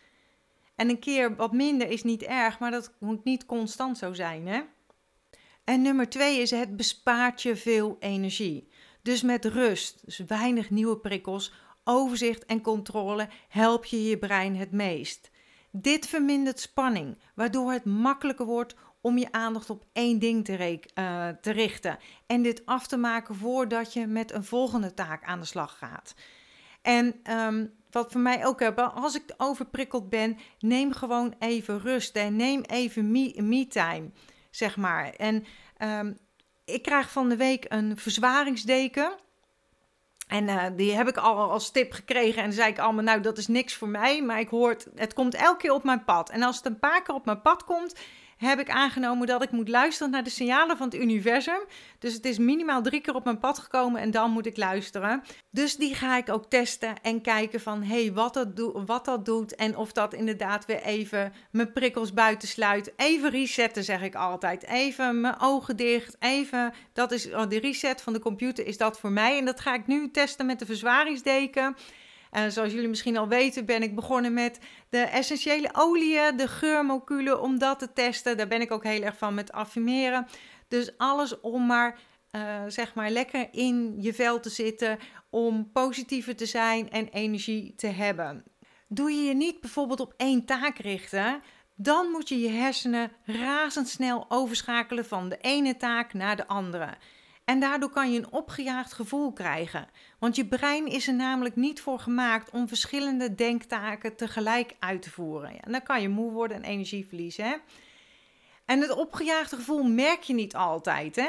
En 0.76 0.88
een 0.88 0.98
keer 0.98 1.36
wat 1.36 1.52
minder 1.52 1.88
is 1.90 2.02
niet 2.02 2.22
erg, 2.22 2.58
maar 2.58 2.70
dat 2.70 2.92
moet 2.98 3.24
niet 3.24 3.46
constant 3.46 3.98
zo 3.98 4.12
zijn, 4.12 4.46
hè? 4.46 4.60
En 5.64 5.82
nummer 5.82 6.08
twee 6.08 6.40
is 6.40 6.50
het 6.50 6.76
bespaart 6.76 7.42
je 7.42 7.56
veel 7.56 7.96
energie. 8.00 8.68
Dus 9.02 9.22
met 9.22 9.44
rust, 9.44 10.02
dus 10.04 10.18
weinig 10.18 10.70
nieuwe 10.70 10.96
prikkels, 10.96 11.52
overzicht 11.90 12.46
en 12.46 12.60
controle 12.60 13.28
help 13.48 13.84
je 13.84 14.04
je 14.04 14.18
brein 14.18 14.56
het 14.56 14.72
meest. 14.72 15.30
Dit 15.70 16.06
vermindert 16.06 16.60
spanning, 16.60 17.18
waardoor 17.34 17.72
het 17.72 17.84
makkelijker 17.84 18.46
wordt 18.46 18.74
om 19.00 19.18
je 19.18 19.32
aandacht 19.32 19.70
op 19.70 19.84
één 19.92 20.18
ding 20.18 20.44
te, 20.44 20.80
uh, 20.94 21.28
te 21.40 21.50
richten 21.50 21.98
en 22.26 22.42
dit 22.42 22.66
af 22.66 22.86
te 22.86 22.96
maken 22.96 23.34
voordat 23.34 23.92
je 23.92 24.06
met 24.06 24.32
een 24.32 24.44
volgende 24.44 24.94
taak 24.94 25.24
aan 25.24 25.40
de 25.40 25.46
slag 25.46 25.78
gaat. 25.78 26.14
En 26.82 27.20
um, 27.30 27.72
wat 27.90 28.12
voor 28.12 28.20
mij 28.20 28.46
ook 28.46 28.60
hebben, 28.60 28.94
als 28.94 29.14
ik 29.14 29.34
overprikkeld 29.36 30.08
ben, 30.08 30.38
neem 30.58 30.92
gewoon 30.92 31.34
even 31.38 31.80
rust 31.80 32.16
en 32.16 32.36
neem 32.36 32.62
even 32.62 33.10
me-time, 33.48 34.00
me 34.00 34.10
zeg 34.50 34.76
maar. 34.76 35.10
En 35.10 35.44
um, 35.78 36.18
ik 36.64 36.82
krijg 36.82 37.10
van 37.10 37.28
de 37.28 37.36
week 37.36 37.64
een 37.68 37.96
verzwaringsdeken. 37.96 39.12
En 40.30 40.48
uh, 40.48 40.62
die 40.76 40.92
heb 40.92 41.08
ik 41.08 41.16
al 41.16 41.50
als 41.50 41.70
tip 41.70 41.92
gekregen. 41.92 42.42
En 42.42 42.52
zei 42.52 42.70
ik 42.70 42.78
allemaal, 42.78 43.04
nou 43.04 43.20
dat 43.20 43.38
is 43.38 43.46
niks 43.46 43.74
voor 43.74 43.88
mij. 43.88 44.22
Maar 44.22 44.40
ik 44.40 44.48
hoor, 44.48 44.76
het 44.94 45.14
komt 45.14 45.34
elke 45.34 45.58
keer 45.58 45.72
op 45.72 45.84
mijn 45.84 46.04
pad. 46.04 46.30
En 46.30 46.42
als 46.42 46.56
het 46.56 46.66
een 46.66 46.78
paar 46.78 47.02
keer 47.02 47.14
op 47.14 47.24
mijn 47.24 47.42
pad 47.42 47.64
komt, 47.64 47.94
heb 48.48 48.60
ik 48.60 48.70
aangenomen 48.70 49.26
dat 49.26 49.42
ik 49.42 49.50
moet 49.50 49.68
luisteren 49.68 50.12
naar 50.12 50.24
de 50.24 50.30
signalen 50.30 50.76
van 50.76 50.86
het 50.86 51.00
universum. 51.00 51.60
Dus 51.98 52.14
het 52.14 52.24
is 52.24 52.38
minimaal 52.38 52.82
drie 52.82 53.00
keer 53.00 53.14
op 53.14 53.24
mijn 53.24 53.38
pad 53.38 53.58
gekomen 53.58 54.00
en 54.00 54.10
dan 54.10 54.30
moet 54.30 54.46
ik 54.46 54.56
luisteren. 54.56 55.22
Dus 55.50 55.76
die 55.76 55.94
ga 55.94 56.16
ik 56.16 56.28
ook 56.28 56.50
testen 56.50 56.94
en 57.02 57.20
kijken 57.20 57.60
van 57.60 57.82
hey, 57.82 58.12
wat, 58.12 58.34
dat 58.34 58.48
wat 58.86 59.04
dat 59.04 59.24
doet 59.24 59.54
en 59.54 59.76
of 59.76 59.92
dat 59.92 60.14
inderdaad 60.14 60.66
weer 60.66 60.82
even 60.82 61.32
mijn 61.50 61.72
prikkels 61.72 62.12
buitensluit. 62.12 62.92
Even 62.96 63.30
resetten 63.30 63.84
zeg 63.84 64.02
ik 64.02 64.14
altijd. 64.14 64.66
Even 64.66 65.20
mijn 65.20 65.40
ogen 65.40 65.76
dicht. 65.76 66.16
Even, 66.18 66.72
dat 66.92 67.12
is 67.12 67.32
oh, 67.32 67.48
de 67.48 67.58
reset 67.58 68.02
van 68.02 68.12
de 68.12 68.18
computer 68.18 68.66
is 68.66 68.76
dat 68.76 69.00
voor 69.00 69.12
mij. 69.12 69.38
En 69.38 69.44
dat 69.44 69.60
ga 69.60 69.74
ik 69.74 69.86
nu 69.86 70.10
testen 70.10 70.46
met 70.46 70.58
de 70.58 70.66
verzwaringsdeken. 70.66 71.76
Zoals 72.30 72.72
jullie 72.72 72.88
misschien 72.88 73.16
al 73.16 73.28
weten, 73.28 73.64
ben 73.64 73.82
ik 73.82 73.94
begonnen 73.94 74.32
met 74.32 74.58
de 74.88 74.98
essentiële 74.98 75.70
oliën, 75.72 76.36
de 76.36 76.48
geurmoleculen, 76.48 77.40
om 77.40 77.58
dat 77.58 77.78
te 77.78 77.92
testen. 77.92 78.36
Daar 78.36 78.48
ben 78.48 78.60
ik 78.60 78.70
ook 78.70 78.84
heel 78.84 79.02
erg 79.02 79.16
van 79.16 79.34
met 79.34 79.52
affirmeren. 79.52 80.26
Dus 80.68 80.98
alles 80.98 81.40
om 81.40 81.66
maar, 81.66 81.98
uh, 82.30 82.62
zeg 82.66 82.94
maar, 82.94 83.10
lekker 83.10 83.48
in 83.52 83.94
je 83.98 84.14
vel 84.14 84.40
te 84.40 84.50
zitten, 84.50 84.98
om 85.30 85.70
positiever 85.72 86.36
te 86.36 86.46
zijn 86.46 86.90
en 86.90 87.08
energie 87.08 87.74
te 87.74 87.86
hebben. 87.86 88.44
Doe 88.88 89.10
je 89.10 89.22
je 89.22 89.34
niet 89.34 89.60
bijvoorbeeld 89.60 90.00
op 90.00 90.14
één 90.16 90.44
taak 90.44 90.78
richten, 90.78 91.40
dan 91.76 92.10
moet 92.10 92.28
je 92.28 92.40
je 92.40 92.48
hersenen 92.48 93.12
razendsnel 93.24 94.26
overschakelen 94.28 95.04
van 95.04 95.28
de 95.28 95.38
ene 95.40 95.76
taak 95.76 96.12
naar 96.12 96.36
de 96.36 96.46
andere. 96.46 96.96
En 97.50 97.60
daardoor 97.60 97.90
kan 97.90 98.12
je 98.12 98.18
een 98.18 98.32
opgejaagd 98.32 98.92
gevoel 98.92 99.32
krijgen. 99.32 99.88
Want 100.18 100.36
je 100.36 100.46
brein 100.46 100.86
is 100.86 101.08
er 101.08 101.14
namelijk 101.14 101.56
niet 101.56 101.80
voor 101.80 101.98
gemaakt 101.98 102.50
om 102.50 102.68
verschillende 102.68 103.34
denktaken 103.34 104.16
tegelijk 104.16 104.76
uit 104.78 105.02
te 105.02 105.10
voeren. 105.10 105.52
Ja, 105.52 105.70
dan 105.70 105.82
kan 105.82 106.02
je 106.02 106.08
moe 106.08 106.32
worden 106.32 106.56
en 106.56 106.70
energie 106.70 107.06
verliezen. 107.06 107.44
Hè? 107.44 107.56
En 108.64 108.80
het 108.80 108.90
opgejaagde 108.90 109.56
gevoel 109.56 109.82
merk 109.82 110.22
je 110.22 110.34
niet 110.34 110.54
altijd. 110.54 111.16
Hè? 111.16 111.28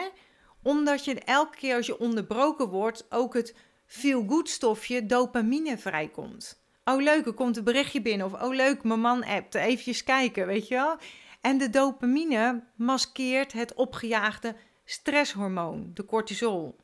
Omdat 0.64 1.06
je 1.06 1.20
elke 1.20 1.58
keer 1.58 1.76
als 1.76 1.86
je 1.86 2.00
onderbroken 2.00 2.68
wordt 2.68 3.06
ook 3.10 3.34
het 3.34 3.56
feel-good 3.86 4.50
stofje 4.50 5.06
dopamine 5.06 5.78
vrijkomt. 5.78 6.64
Oh 6.84 7.02
leuk, 7.02 7.26
er 7.26 7.34
komt 7.34 7.58
een 7.58 7.64
berichtje 7.64 8.02
binnen. 8.02 8.26
Of 8.26 8.42
oh 8.42 8.56
leuk, 8.56 8.84
mijn 8.84 9.02
man 9.02 9.24
appt. 9.26 9.56
Even 9.56 10.04
kijken, 10.04 10.48
weet 10.48 10.68
je 10.68 10.76
wel. 10.76 10.96
En 11.42 11.58
de 11.58 11.70
dopamine 11.70 12.64
maskeert 12.76 13.52
het 13.52 13.74
opgejaagde 13.74 14.56
stresshormoon, 14.92 15.92
de 15.94 16.06
cortisol. 16.06 16.76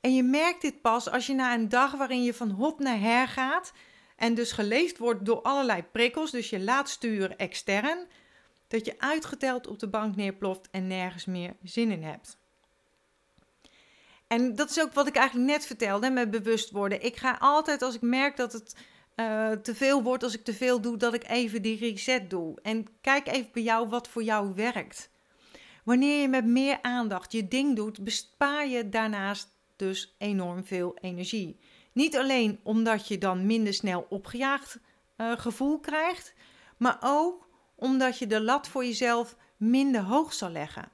En 0.00 0.14
je 0.14 0.22
merkt 0.22 0.60
dit 0.60 0.80
pas 0.80 1.10
als 1.10 1.26
je 1.26 1.34
na 1.34 1.54
een 1.54 1.68
dag 1.68 1.92
waarin 1.92 2.22
je 2.22 2.34
van 2.34 2.50
hop 2.50 2.78
naar 2.78 3.00
her 3.00 3.28
gaat 3.28 3.72
en 4.16 4.34
dus 4.34 4.52
geleefd 4.52 4.98
wordt 4.98 5.24
door 5.24 5.42
allerlei 5.42 5.82
prikkels, 5.82 6.30
dus 6.30 6.50
je 6.50 6.60
laat 6.60 6.88
sturen 6.88 7.38
extern, 7.38 8.06
dat 8.68 8.84
je 8.86 8.94
uitgeteld 8.98 9.66
op 9.66 9.78
de 9.78 9.88
bank 9.88 10.16
neerploft 10.16 10.68
en 10.70 10.86
nergens 10.86 11.24
meer 11.24 11.56
zin 11.62 11.90
in 11.90 12.02
hebt. 12.02 12.38
En 14.26 14.54
dat 14.54 14.70
is 14.70 14.80
ook 14.80 14.92
wat 14.92 15.06
ik 15.06 15.16
eigenlijk 15.16 15.50
net 15.50 15.66
vertelde 15.66 16.10
met 16.10 16.30
bewust 16.30 16.70
worden. 16.70 17.04
Ik 17.04 17.16
ga 17.16 17.36
altijd 17.38 17.82
als 17.82 17.94
ik 17.94 18.00
merk 18.00 18.36
dat 18.36 18.52
het 18.52 18.76
uh, 19.16 19.50
te 19.50 19.74
veel 19.74 20.02
wordt, 20.02 20.22
als 20.22 20.34
ik 20.34 20.44
te 20.44 20.54
veel 20.54 20.80
doe, 20.80 20.96
dat 20.96 21.14
ik 21.14 21.28
even 21.28 21.62
die 21.62 21.78
reset 21.78 22.30
doe. 22.30 22.58
En 22.62 22.86
kijk 23.00 23.26
even 23.26 23.50
bij 23.52 23.62
jou 23.62 23.88
wat 23.88 24.08
voor 24.08 24.22
jou 24.22 24.54
werkt. 24.54 25.10
Wanneer 25.88 26.20
je 26.20 26.28
met 26.28 26.44
meer 26.44 26.78
aandacht 26.82 27.32
je 27.32 27.48
ding 27.48 27.76
doet, 27.76 28.04
bespaar 28.04 28.66
je 28.66 28.88
daarnaast 28.88 29.48
dus 29.76 30.14
enorm 30.18 30.64
veel 30.64 30.96
energie. 31.00 31.58
Niet 31.92 32.16
alleen 32.16 32.60
omdat 32.62 33.08
je 33.08 33.18
dan 33.18 33.46
minder 33.46 33.74
snel 33.74 34.06
opgejaagd 34.08 34.78
uh, 35.16 35.38
gevoel 35.38 35.78
krijgt, 35.78 36.34
maar 36.76 36.98
ook 37.00 37.48
omdat 37.74 38.18
je 38.18 38.26
de 38.26 38.40
lat 38.40 38.68
voor 38.68 38.84
jezelf 38.84 39.36
minder 39.56 40.02
hoog 40.02 40.32
zal 40.32 40.50
leggen. 40.50 40.88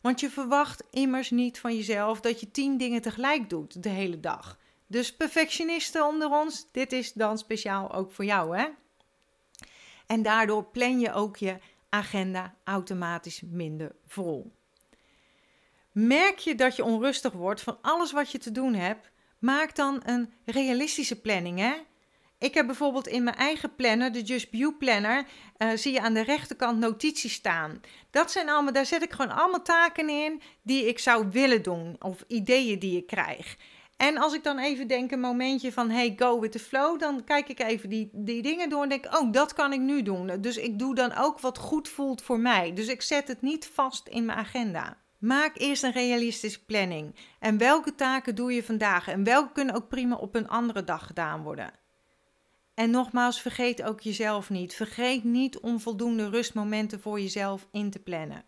Want 0.00 0.20
je 0.20 0.30
verwacht 0.30 0.84
immers 0.90 1.30
niet 1.30 1.58
van 1.58 1.76
jezelf 1.76 2.20
dat 2.20 2.40
je 2.40 2.50
tien 2.50 2.76
dingen 2.76 3.02
tegelijk 3.02 3.50
doet 3.50 3.82
de 3.82 3.88
hele 3.88 4.20
dag. 4.20 4.58
Dus 4.86 5.16
perfectionisten 5.16 6.06
onder 6.06 6.30
ons, 6.30 6.66
dit 6.72 6.92
is 6.92 7.12
dan 7.12 7.38
speciaal 7.38 7.92
ook 7.92 8.12
voor 8.12 8.24
jou, 8.24 8.56
hè? 8.58 8.66
En 10.06 10.22
daardoor 10.22 10.64
plan 10.64 11.00
je 11.00 11.12
ook 11.12 11.36
je 11.36 11.58
agenda 11.90 12.54
automatisch 12.64 13.42
minder 13.46 13.96
vol. 14.06 14.56
Merk 15.92 16.38
je 16.38 16.54
dat 16.54 16.76
je 16.76 16.84
onrustig 16.84 17.32
wordt 17.32 17.60
van 17.60 17.78
alles 17.82 18.12
wat 18.12 18.32
je 18.32 18.38
te 18.38 18.52
doen 18.52 18.74
hebt? 18.74 19.10
Maak 19.38 19.76
dan 19.76 20.02
een 20.04 20.32
realistische 20.44 21.20
planning, 21.20 21.58
hè? 21.58 21.74
Ik 22.38 22.54
heb 22.54 22.66
bijvoorbeeld 22.66 23.06
in 23.06 23.24
mijn 23.24 23.36
eigen 23.36 23.74
planner, 23.74 24.12
de 24.12 24.22
Just 24.22 24.48
View 24.50 24.78
Planner, 24.78 25.26
uh, 25.58 25.70
zie 25.74 25.92
je 25.92 26.00
aan 26.00 26.14
de 26.14 26.22
rechterkant 26.22 26.78
notities 26.78 27.32
staan. 27.32 27.80
Dat 28.10 28.30
zijn 28.30 28.48
allemaal, 28.48 28.72
daar 28.72 28.86
zet 28.86 29.02
ik 29.02 29.12
gewoon 29.12 29.36
allemaal 29.36 29.62
taken 29.62 30.08
in 30.08 30.42
die 30.62 30.86
ik 30.86 30.98
zou 30.98 31.28
willen 31.30 31.62
doen 31.62 31.96
of 31.98 32.24
ideeën 32.26 32.78
die 32.78 32.96
ik 32.96 33.06
krijg. 33.06 33.56
En 33.98 34.18
als 34.18 34.34
ik 34.34 34.44
dan 34.44 34.58
even 34.58 34.88
denk 34.88 35.10
een 35.10 35.20
momentje 35.20 35.72
van 35.72 35.90
hey, 35.90 36.14
go 36.16 36.40
with 36.40 36.52
the 36.52 36.58
flow, 36.58 36.98
dan 36.98 37.24
kijk 37.24 37.48
ik 37.48 37.60
even 37.60 37.88
die, 37.88 38.10
die 38.12 38.42
dingen 38.42 38.68
door 38.68 38.82
en 38.82 38.88
denk, 38.88 39.18
oh, 39.20 39.32
dat 39.32 39.52
kan 39.52 39.72
ik 39.72 39.80
nu 39.80 40.02
doen. 40.02 40.40
Dus 40.40 40.56
ik 40.56 40.78
doe 40.78 40.94
dan 40.94 41.16
ook 41.16 41.40
wat 41.40 41.58
goed 41.58 41.88
voelt 41.88 42.22
voor 42.22 42.40
mij. 42.40 42.72
Dus 42.74 42.88
ik 42.88 43.02
zet 43.02 43.28
het 43.28 43.42
niet 43.42 43.66
vast 43.66 44.08
in 44.08 44.24
mijn 44.24 44.38
agenda. 44.38 44.96
Maak 45.18 45.56
eerst 45.56 45.82
een 45.82 45.92
realistische 45.92 46.64
planning. 46.64 47.14
En 47.38 47.58
welke 47.58 47.94
taken 47.94 48.34
doe 48.34 48.52
je 48.52 48.62
vandaag? 48.62 49.08
En 49.08 49.24
welke 49.24 49.52
kunnen 49.52 49.74
ook 49.74 49.88
prima 49.88 50.16
op 50.16 50.34
een 50.34 50.48
andere 50.48 50.84
dag 50.84 51.06
gedaan 51.06 51.42
worden? 51.42 51.70
En 52.74 52.90
nogmaals, 52.90 53.40
vergeet 53.40 53.82
ook 53.82 54.00
jezelf 54.00 54.50
niet. 54.50 54.74
Vergeet 54.74 55.24
niet 55.24 55.58
om 55.58 55.80
voldoende 55.80 56.28
rustmomenten 56.28 57.00
voor 57.00 57.20
jezelf 57.20 57.68
in 57.72 57.90
te 57.90 57.98
plannen. 57.98 58.44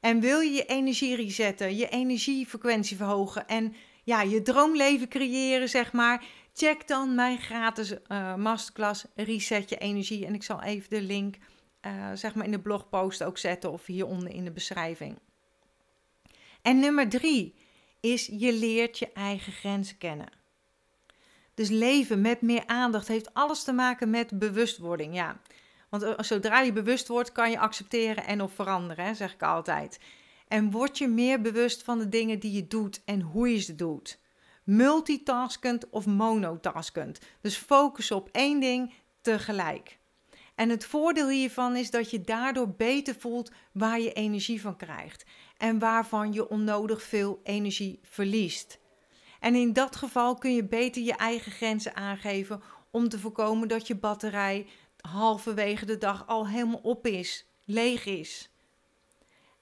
En 0.00 0.20
wil 0.20 0.40
je 0.40 0.50
je 0.50 0.64
energie 0.64 1.16
resetten, 1.16 1.76
je 1.76 1.88
energiefrequentie 1.88 2.96
verhogen 2.96 3.48
en 3.48 3.74
ja, 4.04 4.22
je 4.22 4.42
droomleven 4.42 5.08
creëren, 5.08 5.68
zeg 5.68 5.92
maar. 5.92 6.24
Check 6.52 6.88
dan 6.88 7.14
mijn 7.14 7.38
gratis 7.38 7.92
uh, 8.08 8.34
masterclass 8.34 9.04
Reset 9.14 9.68
je 9.68 9.76
energie. 9.76 10.26
En 10.26 10.34
ik 10.34 10.42
zal 10.42 10.62
even 10.62 10.90
de 10.90 11.02
link 11.02 11.36
uh, 11.86 12.10
zeg 12.14 12.34
maar 12.34 12.44
in 12.44 12.50
de 12.50 12.60
blogpost 12.60 13.22
ook 13.22 13.38
zetten 13.38 13.72
of 13.72 13.86
hieronder 13.86 14.30
in 14.30 14.44
de 14.44 14.50
beschrijving. 14.50 15.18
En 16.62 16.78
nummer 16.78 17.08
drie 17.08 17.54
is 18.00 18.26
je 18.26 18.52
leert 18.52 18.98
je 18.98 19.12
eigen 19.12 19.52
grenzen 19.52 19.98
kennen. 19.98 20.28
Dus 21.54 21.68
leven 21.68 22.20
met 22.20 22.40
meer 22.40 22.66
aandacht 22.66 23.08
heeft 23.08 23.34
alles 23.34 23.64
te 23.64 23.72
maken 23.72 24.10
met 24.10 24.38
bewustwording. 24.38 25.14
Ja. 25.14 25.40
Want 25.88 26.02
eh, 26.02 26.12
zodra 26.16 26.60
je 26.60 26.72
bewust 26.72 27.08
wordt, 27.08 27.32
kan 27.32 27.50
je 27.50 27.58
accepteren 27.58 28.24
en 28.24 28.42
of 28.42 28.52
veranderen, 28.52 29.16
zeg 29.16 29.32
ik 29.32 29.42
altijd. 29.42 29.98
En 30.48 30.70
word 30.70 30.98
je 30.98 31.08
meer 31.08 31.40
bewust 31.40 31.82
van 31.82 31.98
de 31.98 32.08
dingen 32.08 32.38
die 32.38 32.52
je 32.52 32.66
doet 32.66 33.02
en 33.04 33.20
hoe 33.20 33.52
je 33.52 33.58
ze 33.58 33.74
doet. 33.74 34.20
Multitaskend 34.64 35.90
of 35.90 36.06
monotaskend. 36.06 37.18
Dus 37.40 37.56
focus 37.56 38.10
op 38.10 38.28
één 38.32 38.60
ding 38.60 38.94
tegelijk. 39.20 39.98
En 40.54 40.68
het 40.68 40.86
voordeel 40.86 41.28
hiervan 41.28 41.76
is 41.76 41.90
dat 41.90 42.10
je 42.10 42.20
daardoor 42.20 42.68
beter 42.68 43.14
voelt 43.14 43.50
waar 43.72 44.00
je 44.00 44.12
energie 44.12 44.60
van 44.60 44.76
krijgt 44.76 45.24
en 45.56 45.78
waarvan 45.78 46.32
je 46.32 46.48
onnodig 46.48 47.02
veel 47.02 47.40
energie 47.42 48.00
verliest. 48.02 48.78
En 49.40 49.54
in 49.54 49.72
dat 49.72 49.96
geval 49.96 50.34
kun 50.34 50.54
je 50.54 50.64
beter 50.64 51.02
je 51.02 51.16
eigen 51.16 51.52
grenzen 51.52 51.96
aangeven 51.96 52.62
om 52.90 53.08
te 53.08 53.18
voorkomen 53.18 53.68
dat 53.68 53.86
je 53.86 53.96
batterij 53.96 54.66
halverwege 55.00 55.86
de 55.86 55.98
dag 55.98 56.26
al 56.26 56.48
helemaal 56.48 56.80
op 56.82 57.06
is, 57.06 57.46
leeg 57.64 58.06
is. 58.06 58.53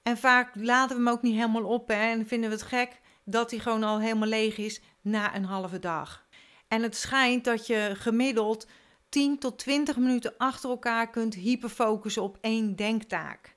En 0.03 0.17
vaak 0.17 0.55
laten 0.55 0.97
we 0.97 1.03
hem 1.03 1.11
ook 1.13 1.21
niet 1.21 1.35
helemaal 1.35 1.63
op 1.65 1.87
hè, 1.87 2.11
en 2.11 2.27
vinden 2.27 2.49
we 2.49 2.55
het 2.55 2.65
gek 2.65 3.01
dat 3.25 3.51
hij 3.51 3.59
gewoon 3.59 3.83
al 3.83 3.99
helemaal 3.99 4.27
leeg 4.27 4.57
is 4.57 4.81
na 5.01 5.35
een 5.35 5.45
halve 5.45 5.79
dag. 5.79 6.25
En 6.67 6.83
het 6.83 6.95
schijnt 6.95 7.43
dat 7.43 7.67
je 7.67 7.91
gemiddeld 7.95 8.67
10 9.09 9.39
tot 9.39 9.59
20 9.59 9.97
minuten 9.97 10.33
achter 10.37 10.69
elkaar 10.69 11.09
kunt 11.09 11.33
hyperfocussen 11.33 12.23
op 12.23 12.37
één 12.41 12.75
denktaak. 12.75 13.55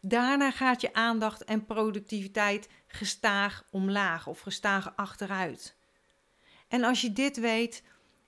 Daarna 0.00 0.50
gaat 0.50 0.80
je 0.80 0.94
aandacht 0.94 1.44
en 1.44 1.64
productiviteit 1.64 2.68
gestaag 2.86 3.64
omlaag 3.70 4.26
of 4.26 4.40
gestaag 4.40 4.92
achteruit. 4.96 5.76
En 6.68 6.84
als 6.84 7.00
je 7.00 7.12
dit 7.12 7.40
weet, 7.40 7.82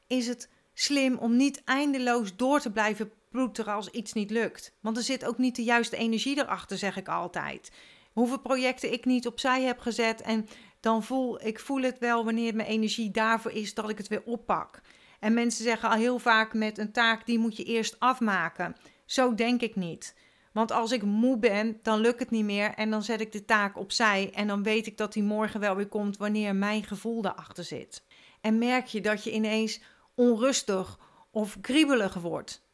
is 0.06 0.26
het 0.26 0.50
slim 0.75 1.16
om 1.16 1.37
niet 1.37 1.64
eindeloos 1.64 2.37
door 2.37 2.60
te 2.60 2.72
blijven 2.72 3.12
ploeteren 3.30 3.75
als 3.75 3.90
iets 3.90 4.12
niet 4.12 4.30
lukt. 4.30 4.76
Want 4.80 4.97
er 4.97 5.02
zit 5.02 5.25
ook 5.25 5.38
niet 5.38 5.56
de 5.56 5.62
juiste 5.62 5.97
energie 5.97 6.38
erachter, 6.38 6.78
zeg 6.78 6.97
ik 6.97 7.08
altijd. 7.08 7.73
Hoeveel 8.12 8.40
projecten 8.40 8.92
ik 8.92 9.04
niet 9.04 9.26
opzij 9.26 9.62
heb 9.62 9.78
gezet 9.78 10.20
en 10.20 10.49
dan 10.80 11.02
voel 11.02 11.47
ik 11.47 11.61
voel 11.61 11.82
het 11.82 11.99
wel 11.99 12.25
wanneer 12.25 12.54
mijn 12.54 12.68
energie 12.68 13.11
daarvoor 13.11 13.52
is 13.52 13.75
dat 13.75 13.90
ik 13.90 13.99
het 13.99 14.08
weer 14.08 14.23
oppak. 14.25 14.80
En 15.20 15.35
mensen 15.35 15.64
zeggen 15.64 15.90
al 15.90 15.97
heel 15.97 16.18
vaak 16.18 16.54
met 16.54 16.78
een 16.78 16.92
taak 16.92 17.26
die 17.26 17.38
moet 17.38 17.56
je 17.56 17.64
eerst 17.64 18.00
afmaken. 18.00 18.76
Zo 19.06 19.35
denk 19.35 19.61
ik 19.61 19.76
niet. 19.76 20.14
Want 20.52 20.73
als 20.73 20.92
ik 20.92 21.02
moe 21.02 21.38
ben, 21.38 21.78
dan 21.82 22.00
lukt 22.00 22.18
het 22.18 22.30
niet 22.30 22.44
meer 22.44 22.75
en 22.75 22.90
dan 22.90 23.02
zet 23.02 23.20
ik 23.20 23.32
de 23.32 23.44
taak 23.44 23.78
opzij 23.78 24.30
en 24.35 24.47
dan 24.47 24.62
weet 24.62 24.87
ik 24.87 24.97
dat 24.97 25.12
die 25.12 25.23
morgen 25.23 25.61
wel 25.61 25.76
weer 25.76 25.88
komt 25.88 26.16
wanneer 26.16 26.54
mijn 26.54 26.85
gevoel 26.85 27.25
erachter 27.25 27.64
zit. 27.64 28.04
En 28.40 28.58
merk 28.58 28.87
je 28.87 29.00
dat 29.00 29.25
je 29.25 29.32
ineens 29.32 29.80
onrustig 30.14 30.99
of 31.30 31.61
kriebelig 31.61 32.14
wordt. 32.14 32.67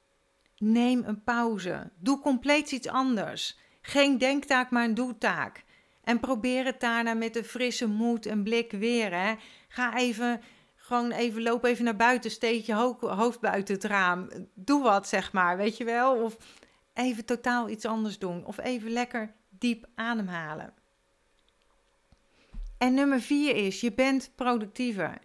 Neem 0.58 1.04
een 1.04 1.22
pauze. 1.22 1.90
Doe 1.98 2.20
compleet 2.20 2.72
iets 2.72 2.88
anders. 2.88 3.58
Geen 3.80 4.18
denktaak, 4.18 4.70
maar 4.70 4.84
een 4.84 4.94
doetaak. 4.94 5.64
En 6.02 6.20
probeer 6.20 6.64
het 6.64 6.80
daarna 6.80 7.14
met 7.14 7.36
een 7.36 7.44
frisse 7.44 7.86
moed 7.86 8.26
en 8.26 8.42
blik 8.42 8.70
weer. 8.72 9.14
Hè. 9.14 9.34
Ga 9.68 9.96
even, 9.96 10.40
gewoon 10.76 11.10
even, 11.10 11.42
loop 11.42 11.64
even 11.64 11.84
naar 11.84 11.96
buiten. 11.96 12.30
Steek 12.30 12.64
je 12.64 12.74
hoofd 12.98 13.40
buiten 13.40 13.74
het 13.74 13.84
raam. 13.84 14.28
Doe 14.54 14.82
wat, 14.82 15.08
zeg 15.08 15.32
maar, 15.32 15.56
weet 15.56 15.76
je 15.76 15.84
wel. 15.84 16.22
Of 16.22 16.36
even 16.94 17.24
totaal 17.24 17.68
iets 17.68 17.84
anders 17.84 18.18
doen. 18.18 18.44
Of 18.44 18.58
even 18.58 18.90
lekker 18.90 19.34
diep 19.48 19.86
ademhalen. 19.94 20.72
En 22.78 22.94
nummer 22.94 23.20
vier 23.20 23.56
is, 23.56 23.80
je 23.80 23.92
bent 23.92 24.32
productiever. 24.34 25.18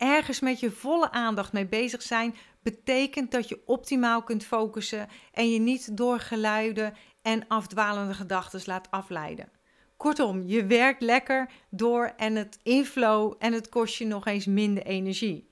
Ergens 0.00 0.40
met 0.40 0.60
je 0.60 0.70
volle 0.70 1.10
aandacht 1.10 1.52
mee 1.52 1.66
bezig 1.66 2.02
zijn 2.02 2.34
betekent 2.62 3.30
dat 3.30 3.48
je 3.48 3.62
optimaal 3.66 4.22
kunt 4.22 4.44
focussen 4.44 5.08
en 5.32 5.50
je 5.50 5.58
niet 5.58 5.96
door 5.96 6.18
geluiden 6.18 6.94
en 7.22 7.48
afdwalende 7.48 8.14
gedachten 8.14 8.60
laat 8.64 8.90
afleiden. 8.90 9.52
Kortom, 9.96 10.42
je 10.46 10.66
werkt 10.66 11.02
lekker 11.02 11.50
door 11.70 12.12
en 12.16 12.34
het 12.34 12.58
inflow 12.62 13.34
en 13.38 13.52
het 13.52 13.68
kost 13.68 13.96
je 13.96 14.06
nog 14.06 14.26
eens 14.26 14.46
minder 14.46 14.82
energie. 14.82 15.50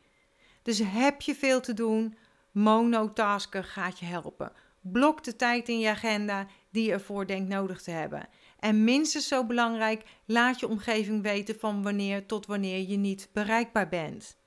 Dus 0.62 0.78
heb 0.85 1.21
je 1.21 1.35
veel 1.35 1.61
te 1.61 1.75
doen, 1.75 2.17
monotasken 2.52 3.64
gaat 3.64 3.99
je 3.99 4.07
helpen. 4.07 4.52
Blok 4.81 5.25
de 5.25 5.37
tijd 5.37 5.69
in 5.69 5.78
je 5.78 5.88
agenda 5.88 6.47
die 6.71 6.85
je 6.85 6.93
ervoor 6.93 7.26
denkt 7.26 7.49
nodig 7.49 7.83
te 7.83 7.90
hebben. 7.90 8.28
En 8.59 8.85
minstens 8.85 9.28
zo 9.28 9.45
belangrijk, 9.45 10.02
laat 10.25 10.61
je 10.61 10.69
omgeving 10.69 11.23
weten 11.23 11.59
van 11.59 11.83
wanneer 11.83 12.26
tot 12.26 12.47
wanneer 12.47 12.88
je 12.88 12.97
niet 12.97 13.28
bereikbaar 13.33 13.88
bent. 13.88 14.38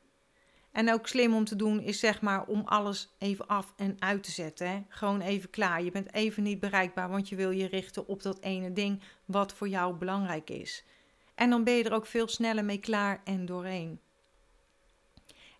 En 0.72 0.94
ook 0.94 1.08
slim 1.08 1.34
om 1.34 1.46
te 1.46 1.56
doen 1.56 1.82
is 1.82 2.00
zeg 2.00 2.22
maar 2.22 2.46
om 2.46 2.62
alles 2.66 3.10
even 3.18 3.48
af 3.48 3.74
en 3.76 3.96
uit 4.00 4.24
te 4.24 4.32
zetten. 4.32 4.86
Gewoon 4.90 5.22
even 5.22 5.50
klaar. 5.50 5.84
Je 5.84 5.92
bent 5.92 6.14
even 6.14 6.44
niet 6.44 6.60
bereikbaar, 6.60 7.10
want 7.10 7.30
je 7.30 7.36
wil 7.36 7.52
je 7.52 7.68
richten 7.68 8.08
op 8.08 8.22
dat 8.22 8.42
ene 8.42 8.74
ding 8.74 9.02
wat 9.26 9.54
voor 9.54 9.68
jou 9.68 9.96
belangrijk 9.96 10.50
is. 10.50 10.84
En 11.36 11.50
dan 11.50 11.64
ben 11.64 11.74
je 11.74 11.84
er 11.84 11.94
ook 11.94 12.06
veel 12.06 12.28
sneller 12.28 12.66
mee 12.66 12.80
klaar 12.80 13.22
en 13.24 13.46
doorheen. 13.46 14.00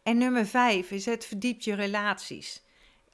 En 0.04 0.18
nummer 0.18 0.46
vijf 0.46 0.92
is 0.92 1.06
het 1.06 1.26
verdiept 1.26 1.64
je 1.64 1.74
relaties. 1.74 2.64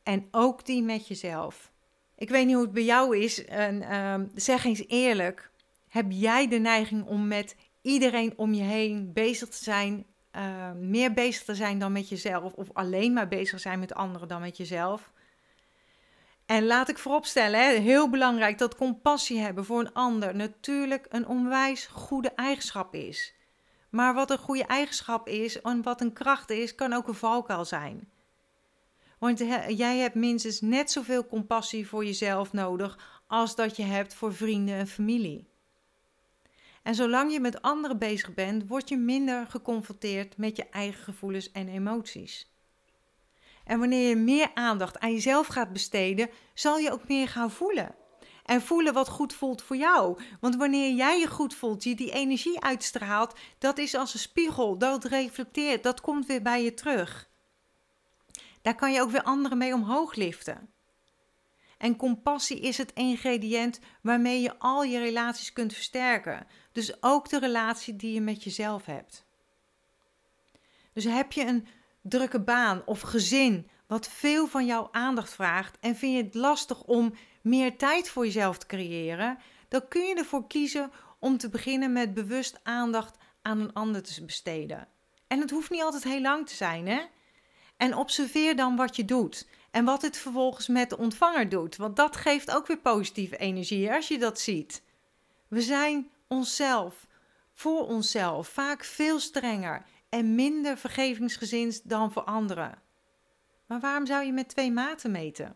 En 0.04 0.28
ook 0.32 0.66
die 0.66 0.84
met 0.84 1.08
jezelf. 1.08 1.72
Ik 2.18 2.30
weet 2.30 2.46
niet 2.46 2.56
hoe 2.56 2.64
het 2.64 2.74
bij 2.74 2.84
jou 2.84 3.18
is. 3.18 3.46
En, 3.46 3.82
uh, 3.82 4.16
zeg 4.36 4.64
eens 4.64 4.84
eerlijk. 4.88 5.52
Heb 5.88 6.06
jij 6.10 6.48
de 6.48 6.58
neiging 6.58 7.06
om 7.06 7.28
met 7.28 7.56
iedereen 7.82 8.34
om 8.36 8.54
je 8.54 8.64
heen 8.64 9.14
bezig 9.14 9.50
te 9.50 9.64
zijn? 9.64 10.06
Uh, 10.38 10.72
meer 10.72 11.14
bezig 11.14 11.44
te 11.44 11.56
zijn 11.56 11.80
dan 11.80 11.92
met 11.92 12.10
jezelf? 12.10 12.54
Of 12.54 12.68
alleen 12.74 13.14
maar 13.14 13.28
bezig 13.28 13.60
zijn 13.60 13.80
met 13.80 13.94
anderen 13.94 14.28
dan 14.28 14.42
met 14.42 14.58
jezelf? 14.58 15.12
En 16.46 16.66
laat 16.66 16.90
ik 16.90 16.98
vooropstellen, 16.98 17.82
heel 17.82 18.10
belangrijk 18.10 18.58
dat 18.58 18.76
compassie 18.76 19.40
hebben 19.40 19.66
voor 19.66 19.80
een 19.80 19.94
ander 19.94 20.36
natuurlijk 20.36 21.06
een 21.10 21.28
onwijs 21.28 21.86
goede 21.86 22.32
eigenschap 22.36 22.94
is. 22.96 23.34
Maar 23.90 24.14
wat 24.14 24.32
een 24.32 24.38
goede 24.38 24.66
eigenschap 24.66 25.28
is 25.28 25.62
en 25.62 25.82
wat 25.82 26.02
een 26.02 26.14
kracht 26.14 26.50
is, 26.50 26.76
kan 26.76 26.94
ook 26.94 27.08
een 27.08 27.14
valkuil 27.14 27.66
zijn. 27.66 28.10
Want 29.20 29.40
jij 29.68 29.98
hebt 29.98 30.16
minstens 30.16 30.62
net 30.62 30.92
zoveel 30.92 31.28
compassie 31.28 31.88
voor 31.88 32.06
jezelf 32.06 32.54
nodig 32.54 33.22
als 33.28 33.56
dat 33.56 33.76
je 33.76 33.84
hebt 33.84 34.14
voor 34.14 34.34
vrienden 34.34 34.76
en 34.76 34.88
familie. 34.88 35.48
En 36.88 36.96
zolang 36.96 37.32
je 37.32 37.40
met 37.40 37.62
anderen 37.62 37.98
bezig 37.98 38.34
bent, 38.34 38.68
word 38.68 38.90
je 38.90 38.98
minder 38.98 39.48
geconfronteerd 39.48 40.38
met 40.38 40.58
je 40.58 40.70
eigen 40.70 41.04
gevoelens 41.04 41.52
en 41.52 41.68
emoties. 41.68 42.52
En 43.64 43.80
wanneer 43.80 44.10
je 44.10 44.16
meer 44.16 44.52
aandacht 44.54 45.00
aan 45.00 45.12
jezelf 45.12 45.48
gaat 45.48 45.74
besteden, 45.74 46.30
zal 46.54 46.78
je 46.78 46.92
ook 46.92 47.08
meer 47.08 47.28
gaan 47.28 47.52
voelen. 47.52 47.96
En 48.44 48.62
voelen 48.62 48.94
wat 48.94 49.08
goed 49.08 49.34
voelt 49.34 49.62
voor 49.62 49.76
jou. 49.76 50.22
Want 50.40 50.56
wanneer 50.56 50.94
jij 50.94 51.20
je 51.20 51.28
goed 51.28 51.56
voelt, 51.56 51.84
je 51.84 51.96
die 51.96 52.12
energie 52.12 52.62
uitstraalt, 52.62 53.36
dat 53.58 53.78
is 53.78 53.96
als 53.96 54.14
een 54.14 54.20
spiegel, 54.20 54.78
dat 54.78 55.04
reflecteert, 55.04 55.84
dat 55.84 56.02
komt 56.02 56.26
weer 56.26 56.42
bij 56.42 56.64
je 56.64 56.74
terug. 56.74 57.30
Daar 58.62 58.76
kan 58.76 58.94
je 58.94 59.02
ook 59.02 59.12
weer 59.12 59.24
anderen 59.24 59.58
mee 59.58 59.74
omhoog 59.74 60.16
liften. 60.16 60.70
En 61.78 61.96
compassie 61.96 62.60
is 62.60 62.78
het 62.78 62.94
ingrediënt 62.94 63.80
waarmee 64.02 64.42
je 64.42 64.60
al 64.60 64.84
je 64.84 65.00
relaties 65.00 65.54
kunt 65.54 65.74
versterken. 65.74 66.48
Dus 66.78 67.04
ook 67.04 67.30
de 67.30 67.40
relatie 67.40 67.96
die 67.96 68.14
je 68.14 68.22
met 68.22 68.44
jezelf 68.44 68.86
hebt. 68.86 69.26
Dus 70.94 71.04
heb 71.04 71.32
je 71.32 71.46
een 71.46 71.68
drukke 72.02 72.40
baan 72.40 72.82
of 72.86 73.02
gezin 73.02 73.70
wat 73.88 74.08
veel 74.08 74.48
van 74.48 74.66
jouw 74.66 74.88
aandacht 74.92 75.34
vraagt 75.34 75.78
en 75.80 75.96
vind 75.96 76.16
je 76.16 76.24
het 76.24 76.34
lastig 76.34 76.84
om 76.84 77.14
meer 77.42 77.78
tijd 77.78 78.10
voor 78.10 78.26
jezelf 78.26 78.58
te 78.58 78.66
creëren, 78.66 79.38
dan 79.68 79.88
kun 79.88 80.02
je 80.02 80.16
ervoor 80.16 80.48
kiezen 80.48 80.92
om 81.20 81.38
te 81.38 81.50
beginnen 81.50 81.94
met 81.94 82.14
bewust 82.14 82.60
aandacht 82.64 83.18
aan 83.42 83.60
een 83.60 83.74
ander 83.74 84.04
te 84.04 84.26
besteden. 84.26 84.88
En 85.28 85.40
het 85.40 85.50
hoeft 85.50 85.70
niet 85.70 85.82
altijd 85.82 86.04
heel 86.04 86.22
lang 86.22 86.48
te 86.48 86.56
zijn, 86.56 86.88
hè? 86.88 87.02
En 87.78 87.96
observeer 87.96 88.56
dan 88.56 88.76
wat 88.76 88.96
je 88.96 89.06
doet 89.06 89.48
en 89.72 89.86
wat 89.86 90.02
het 90.02 90.18
vervolgens 90.18 90.68
met 90.68 90.90
de 90.90 90.98
ontvanger 90.98 91.50
doet, 91.50 91.76
want 91.76 91.96
dat 91.96 92.16
geeft 92.16 92.52
ook 92.52 92.68
weer 92.68 92.80
positieve 92.80 93.38
energie 93.38 93.92
als 93.92 94.08
je 94.08 94.18
dat 94.18 94.40
ziet. 94.40 94.84
We 95.48 95.62
zijn 95.62 96.12
onszelf, 96.28 97.08
voor 97.52 97.88
onszelf, 97.88 98.48
vaak 98.48 98.84
veel 98.84 99.20
strenger 99.20 99.86
en 100.10 100.36
minder 100.36 100.78
vergevingsgezind 100.78 101.90
dan 101.90 102.12
voor 102.12 102.24
anderen. 102.24 102.82
Maar 103.66 103.80
waarom 103.80 104.06
zou 104.06 104.26
je 104.26 104.32
met 104.32 104.50
twee 104.50 104.72
maten 104.72 105.12
meten? 105.12 105.56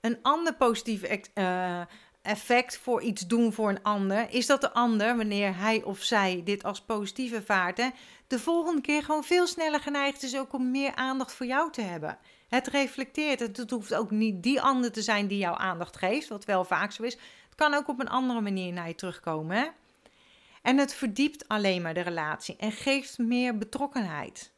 Een 0.00 0.18
ander 0.22 0.54
positief 0.54 1.28
uh, 1.34 1.80
effect 2.22 2.78
voor 2.78 3.02
iets 3.02 3.26
doen 3.26 3.52
voor 3.52 3.68
een 3.68 3.82
ander 3.82 4.30
is 4.30 4.46
dat 4.46 4.60
de 4.60 4.72
ander, 4.72 5.16
wanneer 5.16 5.56
hij 5.56 5.82
of 5.82 6.02
zij 6.02 6.40
dit 6.44 6.64
als 6.64 6.80
positief 6.80 7.32
ervaart, 7.32 7.90
de 8.26 8.38
volgende 8.38 8.80
keer 8.80 9.02
gewoon 9.02 9.24
veel 9.24 9.46
sneller 9.46 9.80
geneigd 9.80 10.22
is 10.22 10.36
ook 10.36 10.52
om 10.52 10.70
meer 10.70 10.94
aandacht 10.94 11.32
voor 11.32 11.46
jou 11.46 11.72
te 11.72 11.80
hebben. 11.80 12.18
Het 12.48 12.66
reflecteert. 12.66 13.40
Het 13.40 13.70
hoeft 13.70 13.94
ook 13.94 14.10
niet 14.10 14.42
die 14.42 14.60
ander 14.60 14.92
te 14.92 15.02
zijn 15.02 15.26
die 15.26 15.38
jouw 15.38 15.54
aandacht 15.54 15.96
geeft, 15.96 16.28
wat 16.28 16.44
wel 16.44 16.64
vaak 16.64 16.92
zo 16.92 17.02
is. 17.02 17.18
Het 17.54 17.62
kan 17.62 17.74
ook 17.74 17.88
op 17.88 18.00
een 18.00 18.08
andere 18.08 18.40
manier 18.40 18.72
naar 18.72 18.88
je 18.88 18.94
terugkomen. 18.94 19.56
Hè? 19.56 19.66
En 20.62 20.78
het 20.78 20.94
verdiept 20.94 21.48
alleen 21.48 21.82
maar 21.82 21.94
de 21.94 22.00
relatie 22.00 22.56
en 22.56 22.72
geeft 22.72 23.18
meer 23.18 23.58
betrokkenheid. 23.58 24.52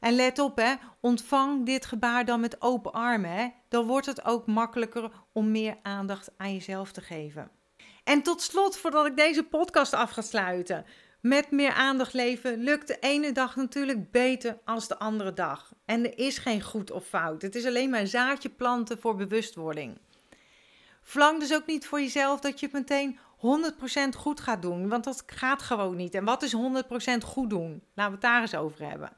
En 0.00 0.14
let 0.14 0.38
op, 0.38 0.56
hè, 0.56 0.74
ontvang 1.00 1.66
dit 1.66 1.86
gebaar 1.86 2.24
dan 2.24 2.40
met 2.40 2.62
open 2.62 2.92
armen. 2.92 3.54
Dan 3.68 3.86
wordt 3.86 4.06
het 4.06 4.24
ook 4.24 4.46
makkelijker 4.46 5.10
om 5.32 5.50
meer 5.50 5.76
aandacht 5.82 6.30
aan 6.36 6.52
jezelf 6.52 6.92
te 6.92 7.00
geven. 7.00 7.50
En 8.04 8.22
tot 8.22 8.42
slot, 8.42 8.76
voordat 8.76 9.06
ik 9.06 9.16
deze 9.16 9.42
podcast 9.42 9.92
af 9.92 10.10
ga 10.10 10.22
sluiten. 10.22 10.84
Met 11.20 11.50
meer 11.50 11.72
aandacht 11.72 12.12
leven 12.12 12.58
lukt 12.58 12.86
de 12.86 12.96
ene 13.00 13.32
dag 13.32 13.56
natuurlijk 13.56 14.10
beter 14.10 14.58
als 14.64 14.88
de 14.88 14.98
andere 14.98 15.32
dag. 15.32 15.72
En 15.84 16.04
er 16.04 16.18
is 16.18 16.38
geen 16.38 16.62
goed 16.62 16.90
of 16.90 17.06
fout. 17.06 17.42
Het 17.42 17.54
is 17.54 17.66
alleen 17.66 17.90
maar 17.90 18.06
zaadje 18.06 18.48
planten 18.48 19.00
voor 19.00 19.16
bewustwording. 19.16 19.98
Verlang 21.02 21.40
dus 21.40 21.54
ook 21.54 21.66
niet 21.66 21.86
voor 21.86 22.00
jezelf 22.00 22.40
dat 22.40 22.60
je 22.60 22.66
het 22.66 22.74
meteen 22.74 23.18
100% 23.36 24.16
goed 24.16 24.40
gaat 24.40 24.62
doen, 24.62 24.88
want 24.88 25.04
dat 25.04 25.22
gaat 25.26 25.62
gewoon 25.62 25.96
niet. 25.96 26.14
En 26.14 26.24
wat 26.24 26.42
is 26.42 26.56
100% 26.56 26.58
goed 27.24 27.50
doen? 27.50 27.82
Laten 27.94 28.12
we 28.12 28.18
het 28.18 28.20
daar 28.20 28.40
eens 28.40 28.54
over 28.54 28.88
hebben. 28.88 29.16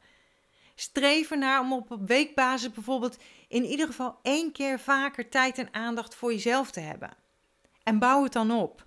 Streef 0.75 1.31
ernaar 1.31 1.61
om 1.61 1.73
op 1.73 1.97
weekbasis 2.07 2.71
bijvoorbeeld 2.71 3.17
in 3.49 3.65
ieder 3.65 3.87
geval 3.87 4.19
één 4.23 4.53
keer 4.53 4.81
vaker 4.81 5.29
tijd 5.29 5.59
en 5.59 5.69
aandacht 5.73 6.15
voor 6.15 6.33
jezelf 6.33 6.71
te 6.71 6.81
hebben. 6.81 7.11
En 7.83 7.99
bouw 7.99 8.23
het 8.23 8.33
dan 8.33 8.51
op. 8.51 8.87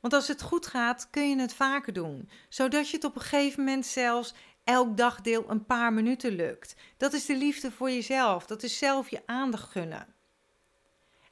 Want 0.00 0.12
als 0.12 0.28
het 0.28 0.42
goed 0.42 0.66
gaat, 0.66 1.08
kun 1.10 1.28
je 1.28 1.40
het 1.40 1.54
vaker 1.54 1.92
doen, 1.92 2.30
zodat 2.48 2.88
je 2.88 2.96
het 2.96 3.04
op 3.04 3.14
een 3.14 3.20
gegeven 3.20 3.64
moment 3.64 3.86
zelfs 3.86 4.34
elk 4.64 4.96
dagdeel 4.96 5.44
een 5.48 5.64
paar 5.64 5.92
minuten 5.92 6.32
lukt. 6.32 6.76
Dat 6.96 7.12
is 7.12 7.26
de 7.26 7.36
liefde 7.36 7.70
voor 7.70 7.90
jezelf, 7.90 8.46
dat 8.46 8.62
is 8.62 8.78
zelf 8.78 9.10
je 9.10 9.22
aandacht 9.26 9.70
gunnen. 9.70 10.17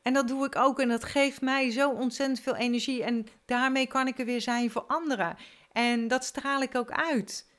En 0.06 0.12
dat 0.12 0.28
doe 0.28 0.46
ik 0.46 0.56
ook 0.56 0.80
en 0.80 0.88
dat 0.88 1.04
geeft 1.04 1.40
mij 1.40 1.70
zo 1.70 1.90
ontzettend 1.90 2.40
veel 2.40 2.56
energie 2.56 3.02
en 3.02 3.26
daarmee 3.44 3.86
kan 3.86 4.06
ik 4.06 4.18
er 4.18 4.24
weer 4.24 4.40
zijn 4.40 4.70
voor 4.70 4.84
anderen. 4.86 5.36
En 5.72 6.08
dat 6.08 6.24
straal 6.24 6.62
ik 6.62 6.74
ook 6.74 6.90
uit. 6.90 7.50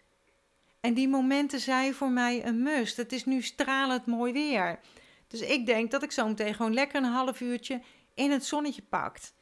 En 0.79 0.93
die 0.93 1.07
momenten 1.07 1.59
zijn 1.59 1.93
voor 1.93 2.09
mij 2.09 2.45
een 2.45 2.63
must. 2.63 2.97
Het 2.97 3.11
is 3.11 3.25
nu 3.25 3.41
stralend 3.41 4.05
mooi 4.05 4.33
weer. 4.33 4.79
Dus 5.27 5.41
ik 5.41 5.65
denk 5.65 5.91
dat 5.91 6.03
ik 6.03 6.11
zo 6.11 6.27
meteen 6.27 6.53
gewoon 6.53 6.73
lekker 6.73 7.03
een 7.03 7.09
half 7.09 7.41
uurtje 7.41 7.81
in 8.13 8.31
het 8.31 8.45
zonnetje 8.45 8.81
pakt. 8.81 9.33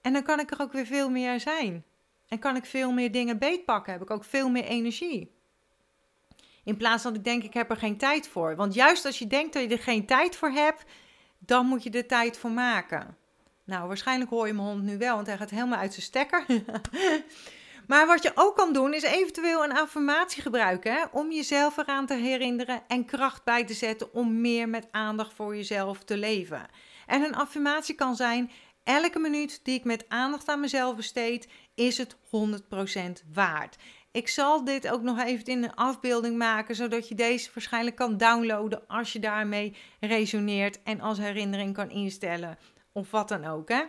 En 0.00 0.12
dan 0.12 0.22
kan 0.22 0.40
ik 0.40 0.50
er 0.50 0.60
ook 0.60 0.72
weer 0.72 0.86
veel 0.86 1.10
meer 1.10 1.40
zijn. 1.40 1.84
En 2.28 2.38
kan 2.38 2.56
ik 2.56 2.64
veel 2.64 2.92
meer 2.92 3.12
dingen 3.12 3.38
beetpakken. 3.38 3.92
Heb 3.92 4.02
ik 4.02 4.10
ook 4.10 4.24
veel 4.24 4.50
meer 4.50 4.64
energie. 4.64 5.32
In 6.64 6.76
plaats 6.76 7.02
van 7.02 7.14
ik 7.14 7.24
denk 7.24 7.42
ik 7.42 7.54
heb 7.54 7.70
er 7.70 7.76
geen 7.76 7.98
tijd 7.98 8.28
voor. 8.28 8.56
Want 8.56 8.74
juist 8.74 9.04
als 9.04 9.18
je 9.18 9.26
denkt 9.26 9.52
dat 9.52 9.62
je 9.62 9.68
er 9.68 9.78
geen 9.78 10.06
tijd 10.06 10.36
voor 10.36 10.50
hebt, 10.50 10.84
dan 11.46 11.66
moet 11.66 11.82
je 11.82 11.90
er 11.90 12.06
tijd 12.06 12.38
voor 12.38 12.50
maken. 12.50 13.16
Nou, 13.64 13.88
waarschijnlijk 13.88 14.30
hoor 14.30 14.46
je 14.46 14.52
mijn 14.52 14.66
hond 14.66 14.82
nu 14.82 14.98
wel, 14.98 15.14
want 15.14 15.26
hij 15.26 15.36
gaat 15.36 15.50
helemaal 15.50 15.78
uit 15.78 15.92
zijn 15.92 16.06
stekker. 16.06 16.44
Maar 17.86 18.06
wat 18.06 18.22
je 18.22 18.32
ook 18.34 18.56
kan 18.56 18.72
doen, 18.72 18.94
is 18.94 19.02
eventueel 19.02 19.64
een 19.64 19.76
affirmatie 19.76 20.42
gebruiken 20.42 20.92
hè, 20.92 21.04
om 21.12 21.32
jezelf 21.32 21.76
eraan 21.76 22.06
te 22.06 22.14
herinneren 22.14 22.82
en 22.88 23.04
kracht 23.04 23.44
bij 23.44 23.64
te 23.64 23.74
zetten 23.74 24.14
om 24.14 24.40
meer 24.40 24.68
met 24.68 24.88
aandacht 24.90 25.32
voor 25.32 25.56
jezelf 25.56 25.98
te 25.98 26.16
leven. 26.16 26.66
En 27.06 27.22
een 27.22 27.34
affirmatie 27.34 27.94
kan 27.94 28.16
zijn: 28.16 28.50
elke 28.84 29.18
minuut 29.18 29.60
die 29.62 29.78
ik 29.78 29.84
met 29.84 30.04
aandacht 30.08 30.48
aan 30.48 30.60
mezelf 30.60 30.96
besteed, 30.96 31.48
is 31.74 31.98
het 31.98 32.16
100% 32.16 32.18
waard. 33.32 33.76
Ik 34.12 34.28
zal 34.28 34.64
dit 34.64 34.88
ook 34.88 35.02
nog 35.02 35.20
even 35.20 35.44
in 35.44 35.62
een 35.62 35.74
afbeelding 35.74 36.36
maken, 36.36 36.74
zodat 36.74 37.08
je 37.08 37.14
deze 37.14 37.50
waarschijnlijk 37.54 37.96
kan 37.96 38.16
downloaden 38.16 38.86
als 38.86 39.12
je 39.12 39.18
daarmee 39.18 39.76
resoneert 40.00 40.82
en 40.82 41.00
als 41.00 41.18
herinnering 41.18 41.74
kan 41.74 41.90
instellen 41.90 42.58
of 42.92 43.10
wat 43.10 43.28
dan 43.28 43.44
ook. 43.44 43.68
Hè? 43.68 43.82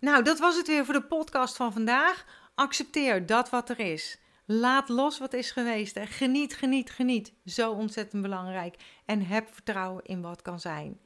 Nou, 0.00 0.22
dat 0.22 0.38
was 0.38 0.56
het 0.56 0.66
weer 0.66 0.84
voor 0.84 0.94
de 0.94 1.02
podcast 1.02 1.56
van 1.56 1.72
vandaag. 1.72 2.24
Accepteer 2.54 3.26
dat 3.26 3.50
wat 3.50 3.68
er 3.68 3.78
is. 3.78 4.18
Laat 4.44 4.88
los 4.88 5.18
wat 5.18 5.32
is 5.32 5.50
geweest. 5.50 5.98
Geniet, 6.00 6.54
geniet, 6.54 6.90
geniet. 6.90 7.32
Zo 7.44 7.72
ontzettend 7.72 8.22
belangrijk. 8.22 8.76
En 9.04 9.26
heb 9.26 9.48
vertrouwen 9.54 10.04
in 10.04 10.22
wat 10.22 10.42
kan 10.42 10.60
zijn. 10.60 11.00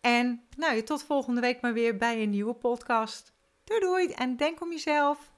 En 0.00 0.42
nou, 0.56 0.82
tot 0.82 1.02
volgende 1.02 1.40
week 1.40 1.60
maar 1.60 1.72
weer 1.72 1.96
bij 1.96 2.22
een 2.22 2.30
nieuwe 2.30 2.54
podcast. 2.54 3.32
Doei 3.64 3.80
doei 3.80 4.12
en 4.12 4.36
denk 4.36 4.62
om 4.62 4.70
jezelf. 4.70 5.34